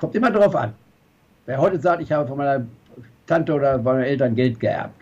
Kommt 0.00 0.16
immer 0.16 0.32
darauf 0.32 0.56
an. 0.56 0.74
Wer 1.46 1.58
heute 1.58 1.78
sagt, 1.78 2.02
ich 2.02 2.10
habe 2.10 2.26
von 2.26 2.38
meiner 2.38 2.66
Tante 3.26 3.54
oder 3.54 3.74
von 3.74 3.84
meinen 3.84 4.04
Eltern 4.04 4.34
Geld 4.34 4.58
geerbt, 4.58 4.94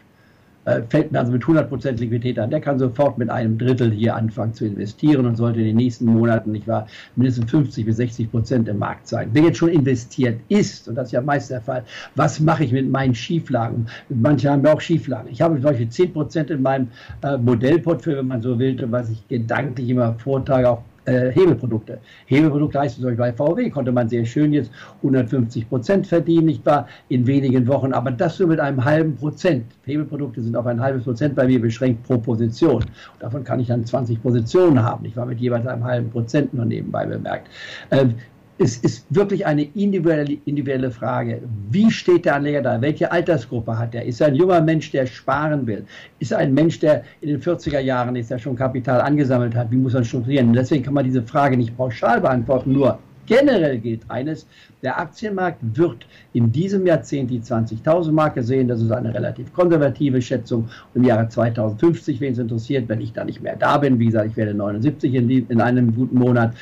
fällt 0.88 1.12
mir 1.12 1.18
also 1.18 1.33
mit 1.33 1.42
100% 1.42 1.98
Liquidität 1.98 2.38
an. 2.38 2.51
Der 2.51 2.61
kann 2.61 2.79
sofort 2.79 3.18
mit 3.18 3.31
einem 3.31 3.59
Drittel 3.59 3.90
hier 3.90 4.14
anfangen 4.14 4.55
zu 4.55 4.64
investieren 4.64 5.27
und 5.27 5.37
sollte 5.37 5.61
in 5.61 5.66
den 5.66 5.77
nächsten 5.77 6.07
Monaten 6.07 6.53
nicht 6.53 6.68
wahr, 6.68 6.87
mindestens 7.16 7.51
50 7.51 7.85
bis 7.85 7.96
60 7.96 8.31
Prozent 8.31 8.68
im 8.68 8.79
Markt 8.79 9.09
sein. 9.09 9.31
Wer 9.33 9.44
jetzt 9.44 9.59
schon 9.59 9.70
investiert 9.70 10.40
ist, 10.48 10.88
und 10.88 10.94
das 10.94 11.09
ist 11.09 11.12
ja 11.12 11.20
meist 11.20 11.51
der 11.51 11.61
Fall, 11.61 11.85
was 12.14 12.40
mache 12.40 12.64
ich 12.64 12.72
mit 12.72 12.90
meinen 12.90 13.14
Schieflagen? 13.14 13.87
Manche 14.09 14.51
haben 14.51 14.64
ja 14.64 14.72
auch 14.72 14.81
Schieflagen. 14.81 15.31
Ich 15.31 15.42
habe 15.42 15.55
zum 15.55 15.64
Beispiel 15.64 15.88
10 15.88 16.12
Prozent 16.12 16.51
in 16.51 16.62
meinem 16.62 16.88
äh, 17.22 17.37
Modellportfolio, 17.37 18.20
wenn 18.20 18.29
man 18.29 18.42
so 18.42 18.59
will, 18.59 18.77
was 18.90 19.11
ich 19.11 19.27
gedanklich 19.29 19.88
immer 19.88 20.14
vortage, 20.14 20.68
auch 20.68 20.83
äh, 21.04 21.30
Hebelprodukte. 21.30 21.98
Hebelprodukte 22.26 22.80
heißt 22.80 22.96
zum 22.96 23.04
Beispiel 23.04 23.18
bei 23.18 23.32
VW 23.32 23.70
konnte 23.70 23.92
man 23.92 24.08
sehr 24.08 24.24
schön 24.24 24.52
jetzt 24.52 24.70
150 24.98 25.68
Prozent 25.68 26.06
verdienen, 26.06 26.46
nicht 26.46 26.64
wahr, 26.64 26.86
in 27.08 27.26
wenigen 27.26 27.66
Wochen, 27.66 27.92
aber 27.92 28.10
das 28.10 28.38
nur 28.38 28.48
mit 28.48 28.60
einem 28.60 28.84
halben 28.84 29.16
Prozent. 29.16 29.64
Hebelprodukte 29.84 30.42
sind 30.42 30.56
auf 30.56 30.66
ein 30.66 30.80
halbes 30.80 31.04
Prozent 31.04 31.34
bei 31.34 31.46
mir 31.46 31.60
beschränkt 31.60 32.04
pro 32.04 32.18
Position. 32.18 32.82
Und 32.82 32.84
davon 33.20 33.44
kann 33.44 33.60
ich 33.60 33.68
dann 33.68 33.84
20 33.84 34.22
Positionen 34.22 34.82
haben, 34.82 35.04
ich 35.04 35.16
war 35.16 35.26
mit 35.26 35.40
jeweils 35.40 35.66
einem 35.66 35.84
halben 35.84 36.10
Prozent 36.10 36.54
nur 36.54 36.64
nebenbei 36.64 37.06
bemerkt. 37.06 37.48
Äh, 37.90 38.06
es 38.62 38.77
ist 38.79 39.05
wirklich 39.11 39.44
eine 39.44 39.62
individuelle, 39.75 40.38
individuelle 40.44 40.90
Frage. 40.90 41.42
Wie 41.70 41.90
steht 41.90 42.25
der 42.25 42.37
Anleger 42.37 42.62
da? 42.62 42.81
Welche 42.81 43.11
Altersgruppe 43.11 43.77
hat 43.77 43.94
er? 43.94 44.05
Ist 44.05 44.20
er 44.20 44.29
ein 44.29 44.37
junger 44.37 44.61
Mensch, 44.61 44.92
der 44.92 45.07
sparen 45.07 45.66
will? 45.66 45.85
Ist 46.20 46.31
er 46.31 46.38
ein 46.38 46.55
Mensch, 46.55 46.79
der 46.79 47.03
in 47.20 47.31
den 47.31 47.40
40er 47.40 47.81
Jahren 47.81 48.14
ist, 48.14 48.31
der 48.31 48.38
schon 48.38 48.55
Kapital 48.55 49.01
angesammelt 49.01 49.55
hat? 49.57 49.70
Wie 49.72 49.77
muss 49.77 49.94
er 49.94 50.05
strukturieren? 50.05 50.53
Deswegen 50.53 50.85
kann 50.85 50.94
man 50.94 51.05
diese 51.05 51.22
Frage 51.22 51.57
nicht 51.57 51.77
pauschal 51.77 52.20
beantworten, 52.20 52.72
nur 52.72 52.98
Generell 53.26 53.78
gilt 53.78 54.02
eines, 54.08 54.46
der 54.82 54.98
Aktienmarkt 54.98 55.58
wird 55.62 56.06
in 56.32 56.50
diesem 56.50 56.87
Jahrzehnt 56.87 57.30
die 57.30 57.40
20.000 57.40 58.11
Marke 58.11 58.42
sehen. 58.42 58.66
Das 58.66 58.80
ist 58.80 58.90
eine 58.90 59.14
relativ 59.14 59.52
konservative 59.52 60.20
Schätzung. 60.20 60.68
Im 60.94 61.04
Jahre 61.04 61.28
2050, 61.28 62.20
wen 62.20 62.32
es 62.32 62.38
interessiert, 62.38 62.88
wenn 62.88 63.00
ich 63.00 63.12
da 63.12 63.24
nicht 63.24 63.40
mehr 63.40 63.56
da 63.56 63.78
bin, 63.78 63.98
wie 63.98 64.06
gesagt, 64.06 64.30
ich 64.30 64.37
werde 64.37 64.54
79 64.54 65.14
in, 65.14 65.30
in 65.48 65.61
einem 65.61 65.94
guten 65.94 66.18
Monat, 66.18 66.54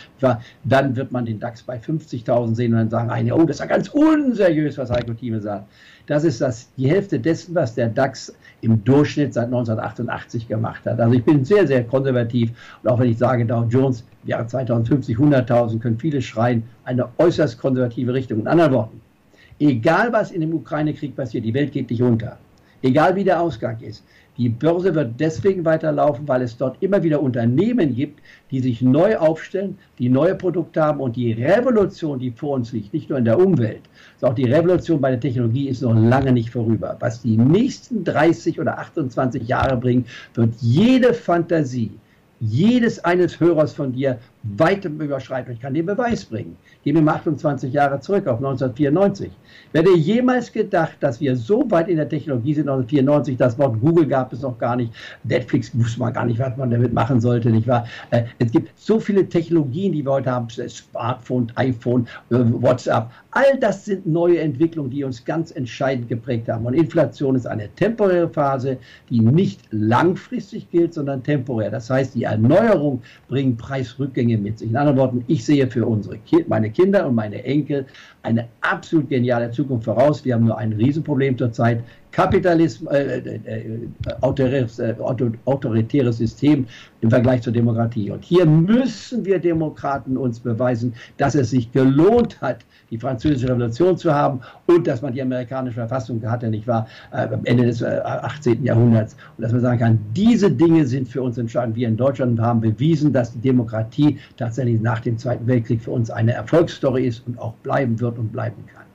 dann 0.65 0.97
wird 0.97 1.13
man 1.13 1.25
den 1.25 1.41
DAX 1.41 1.63
bei 1.63 1.79
50.000 1.79 2.55
sehen 2.55 2.73
und 2.75 2.79
dann 2.79 2.91
sagen 2.91 3.33
oh, 3.33 3.45
das 3.45 3.57
ist 3.57 3.61
ja 3.61 3.67
ganz 3.67 3.89
unseriös, 3.89 4.77
was 4.77 4.91
Heiko 4.91 5.15
Thieme 5.15 5.41
sagt. 5.41 5.67
Das 6.11 6.25
ist 6.25 6.41
das, 6.41 6.69
die 6.77 6.91
Hälfte 6.91 7.21
dessen, 7.21 7.55
was 7.55 7.77
der 7.77 7.89
DAX 7.89 8.35
im 8.63 8.83
Durchschnitt 8.83 9.33
seit 9.33 9.45
1988 9.45 10.49
gemacht 10.49 10.85
hat. 10.85 10.99
Also 10.99 11.15
ich 11.15 11.25
bin 11.25 11.45
sehr, 11.45 11.69
sehr 11.69 11.85
konservativ 11.85 12.51
und 12.83 12.91
auch 12.91 12.99
wenn 12.99 13.11
ich 13.11 13.19
sage, 13.19 13.47
Dow 13.47 13.65
Jones 13.71 14.05
im 14.25 14.31
Jahre 14.31 14.45
2050 14.45 15.17
100.000, 15.17 15.79
können 15.79 15.97
viele 16.01 16.21
schreien, 16.21 16.65
eine 16.83 17.09
äußerst 17.19 17.61
konservative 17.61 18.13
Richtung. 18.13 18.41
In 18.41 18.49
anderen 18.49 18.73
Worten, 18.73 19.01
egal 19.61 20.13
was 20.13 20.33
in 20.33 20.41
dem 20.41 20.53
Ukraine-Krieg 20.53 21.15
passiert, 21.15 21.45
die 21.45 21.55
Welt 21.55 21.71
geht 21.71 21.89
nicht 21.89 22.03
unter. 22.03 22.39
Egal 22.83 23.15
wie 23.15 23.23
der 23.23 23.41
Ausgang 23.41 23.79
ist. 23.81 24.03
Die 24.37 24.49
Börse 24.49 24.93
wird 24.95 25.21
deswegen 25.21 25.65
weiterlaufen, 25.65 26.27
weil 26.27 26.43
es 26.43 26.57
dort 26.57 26.83
immer 26.83 27.03
wieder 27.05 27.23
Unternehmen 27.23 27.95
gibt, 27.95 28.21
die 28.51 28.59
sich 28.59 28.83
neu 28.83 29.17
aufstellen, 29.17 29.79
die 29.99 30.09
neue 30.09 30.35
Produkte 30.35 30.83
haben 30.83 30.99
und 30.99 31.15
die 31.15 31.35
Revolution, 31.35 32.19
die 32.19 32.33
vor 32.33 32.55
uns 32.55 32.73
liegt, 32.73 32.95
nicht 32.95 33.11
nur 33.11 33.19
in 33.19 33.27
der 33.27 33.39
Umwelt, 33.39 33.83
sondern 34.21 34.33
auch 34.33 34.37
die 34.37 34.53
Revolution 34.53 35.01
bei 35.01 35.11
der 35.11 35.21
Technologie 35.21 35.69
ist 35.69 35.83
noch 35.83 35.95
lange 35.95 36.33
nicht 36.33 36.51
vorüber. 36.51 36.97
Was 37.01 37.23
die 37.23 37.37
nächsten 37.37 38.05
30 38.05 38.61
oder 38.61 38.79
28 38.79 39.49
Jahre 39.49 39.77
bringen, 39.77 40.05
wird 40.35 40.55
jede 40.61 41.15
Fantasie, 41.15 41.93
jedes 42.39 43.03
eines 43.05 43.41
Hörers 43.41 43.73
von 43.73 43.93
dir 43.93 44.19
weitem 44.43 45.01
überschreiten. 45.01 45.53
Ich 45.53 45.61
kann 45.61 45.75
den 45.75 45.87
Beweis 45.87 46.25
bringen. 46.25 46.57
Gehen 46.83 46.95
wir 46.95 47.03
mal 47.03 47.15
28 47.15 47.73
Jahre 47.73 48.01
zurück 48.01 48.27
auf 48.27 48.39
1994. 48.39 49.31
Wer 49.73 49.83
hätte 49.83 49.97
jemals 49.97 50.51
gedacht, 50.51 50.97
dass 51.01 51.21
wir 51.21 51.37
so 51.37 51.71
weit 51.71 51.89
in 51.89 51.97
der 51.97 52.09
Technologie 52.09 52.55
sind, 52.55 52.69
1994, 52.69 53.37
das 53.37 53.59
Wort 53.59 53.81
Google 53.81 54.07
gab 54.07 54.33
es 54.33 54.41
noch 54.41 54.59
gar 54.59 54.77
nicht, 54.77 54.93
Netflix 55.25 55.77
wusste 55.79 56.01
man 56.01 56.13
gar 56.13 56.25
nicht, 56.25 56.39
was 56.39 56.57
man 56.57 56.71
damit 56.71 56.93
machen 56.95 57.21
sollte, 57.21 57.51
nicht 57.51 57.69
wahr? 57.69 57.87
Äh, 58.11 58.25
es 58.39 58.51
gibt 58.51 58.71
so 58.77 58.99
viele 58.99 59.29
Technologien, 59.29 59.93
die 59.93 60.05
wir 60.05 60.13
heute 60.13 60.31
haben, 60.31 60.49
Smartphone, 60.49 61.53
iPhone, 61.57 62.07
äh, 62.31 62.37
WhatsApp, 62.39 63.11
all 63.33 63.59
das 63.61 63.85
sind 63.85 64.07
neue 64.07 64.41
Entwicklungen, 64.41 64.91
die 64.91 65.05
uns 65.05 65.25
ganz 65.25 65.51
entscheidend 65.51 66.09
geprägt 66.09 66.49
haben. 66.49 66.65
Und 66.65 66.75
Inflation 66.75 67.35
ist 67.35 67.47
eine 67.47 67.69
temporäre 67.75 68.29
Phase, 68.29 68.79
die 69.09 69.21
nicht 69.21 69.61
langfristig 69.71 70.71
gilt, 70.71 70.95
sondern 70.95 71.23
temporär. 71.23 71.71
Das 71.71 71.91
heißt, 71.91 72.15
die 72.15 72.25
Erneuerung 72.25 73.03
bringt 73.29 73.59
Preisrückgänge 73.59 74.30
mit 74.39 74.59
sich. 74.59 74.71
In 74.71 74.77
anderen 74.77 74.99
Worten, 74.99 75.25
ich 75.27 75.45
sehe 75.45 75.67
für 75.67 75.87
unsere 75.87 76.19
meine 76.49 76.71
Kinder 76.71 77.07
und 77.07 77.15
meine 77.15 77.45
Enkel 77.45 77.87
eine 78.23 78.49
absolut 78.61 79.09
geniale 79.09 79.51
Zukunft 79.51 79.85
voraus. 79.85 80.25
Wir 80.25 80.35
haben 80.35 80.45
nur 80.45 80.59
ein 80.59 80.73
Riesenproblem 80.73 81.39
zurzeit. 81.39 81.83
Kapitalismus, 82.13 82.93
äh, 82.93 83.19
äh, 83.19 83.41
äh, 83.45 83.89
autoritäres, 84.21 84.79
äh, 84.79 84.95
autoritäres 85.45 86.19
System 86.19 86.67
im 87.01 87.11
Vergleich 87.11 87.43
zur 87.43 87.53
Demokratie. 87.53 88.11
Und 88.11 88.25
hier 88.25 88.47
müssen 88.47 89.25
wir 89.25 89.39
Demokraten 89.39 90.17
uns 90.17 90.41
beweisen, 90.41 90.93
dass 91.19 91.35
es 91.35 91.51
sich 91.51 91.71
gelohnt 91.73 92.41
hat, 92.41 92.65
die 92.91 92.99
französische 92.99 93.49
Revolution 93.49 93.97
zu 93.97 94.13
haben 94.13 94.41
und 94.67 94.87
dass 94.87 95.03
man 95.03 95.13
die 95.13 95.23
amerikanische 95.23 95.77
Verfassung 95.77 96.21
hatte, 96.29 96.49
nicht 96.49 96.67
wahr, 96.67 96.87
äh, 97.13 97.29
am 97.33 97.45
Ende 97.45 97.67
des 97.67 97.81
äh, 97.83 98.01
18. 98.05 98.65
Jahrhunderts. 98.65 99.17
Und 99.37 99.43
dass 99.43 99.53
man 99.53 99.61
sagen 99.61 99.79
kann, 99.79 99.99
diese 100.15 100.51
Dinge 100.51 100.87
sind 100.87 101.09
für 101.09 101.23
uns 101.23 101.39
entscheidend. 101.39 101.77
Wir 101.77 101.89
in 101.89 101.97
Deutschland 101.97 102.41
haben 102.41 102.61
bewiesen, 102.61 103.13
dass 103.13 103.33
die 103.33 103.41
Demokratie 103.41 104.19
tatsächlich 104.37 104.81
nach 104.81 105.01
dem 105.01 105.17
Zweiten 105.17 105.47
Weltkrieg 105.47 105.81
für 105.81 105.93
uns 105.93 106.11
eine 106.11 106.33
Erfolgsstory 106.33 107.07
ist 107.07 107.27
und 107.27 107.39
auch 107.39 107.55
bleiben 107.63 108.01
wird 108.01 108.19
und 108.19 108.33
bleiben 108.33 108.65
kann 108.67 108.90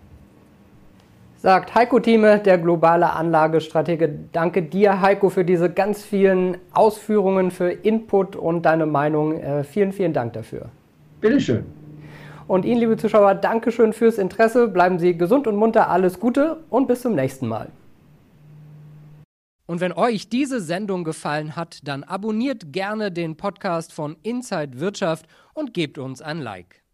sagt 1.46 1.76
Heiko 1.76 2.00
Thieme, 2.00 2.40
der 2.40 2.58
globale 2.58 3.14
Anlagestratege. 3.14 4.12
Danke 4.32 4.64
dir, 4.64 5.02
Heiko, 5.02 5.30
für 5.30 5.46
diese 5.46 5.70
ganz 5.70 6.02
vielen 6.02 6.58
Ausführungen, 6.74 7.52
für 7.52 7.70
Input 7.70 8.36
und 8.36 8.64
deine 8.64 8.88
Meinung. 8.88 9.40
Äh, 9.40 9.64
vielen, 9.64 9.92
vielen 9.92 10.12
Dank 10.12 10.34
dafür. 10.34 10.70
Bitteschön. 11.22 11.64
Und 12.48 12.66
Ihnen, 12.66 12.80
liebe 12.80 12.98
Zuschauer, 12.98 13.36
Dankeschön 13.36 13.94
fürs 13.94 14.18
Interesse. 14.18 14.68
Bleiben 14.68 14.98
Sie 14.98 15.16
gesund 15.16 15.46
und 15.46 15.56
munter, 15.56 15.88
alles 15.92 16.20
Gute 16.20 16.64
und 16.72 16.88
bis 16.88 17.04
zum 17.04 17.14
nächsten 17.14 17.48
Mal. 17.48 17.68
Und 19.68 19.82
wenn 19.82 19.94
euch 19.94 20.30
diese 20.30 20.60
Sendung 20.60 21.04
gefallen 21.04 21.56
hat, 21.56 21.82
dann 21.84 22.04
abonniert 22.04 22.74
gerne 22.74 23.12
den 23.12 23.38
Podcast 23.38 23.94
von 23.94 24.18
Inside 24.24 24.80
Wirtschaft 24.80 25.28
und 25.54 25.76
gebt 25.76 26.00
uns 26.00 26.24
ein 26.24 26.40
Like. 26.40 26.85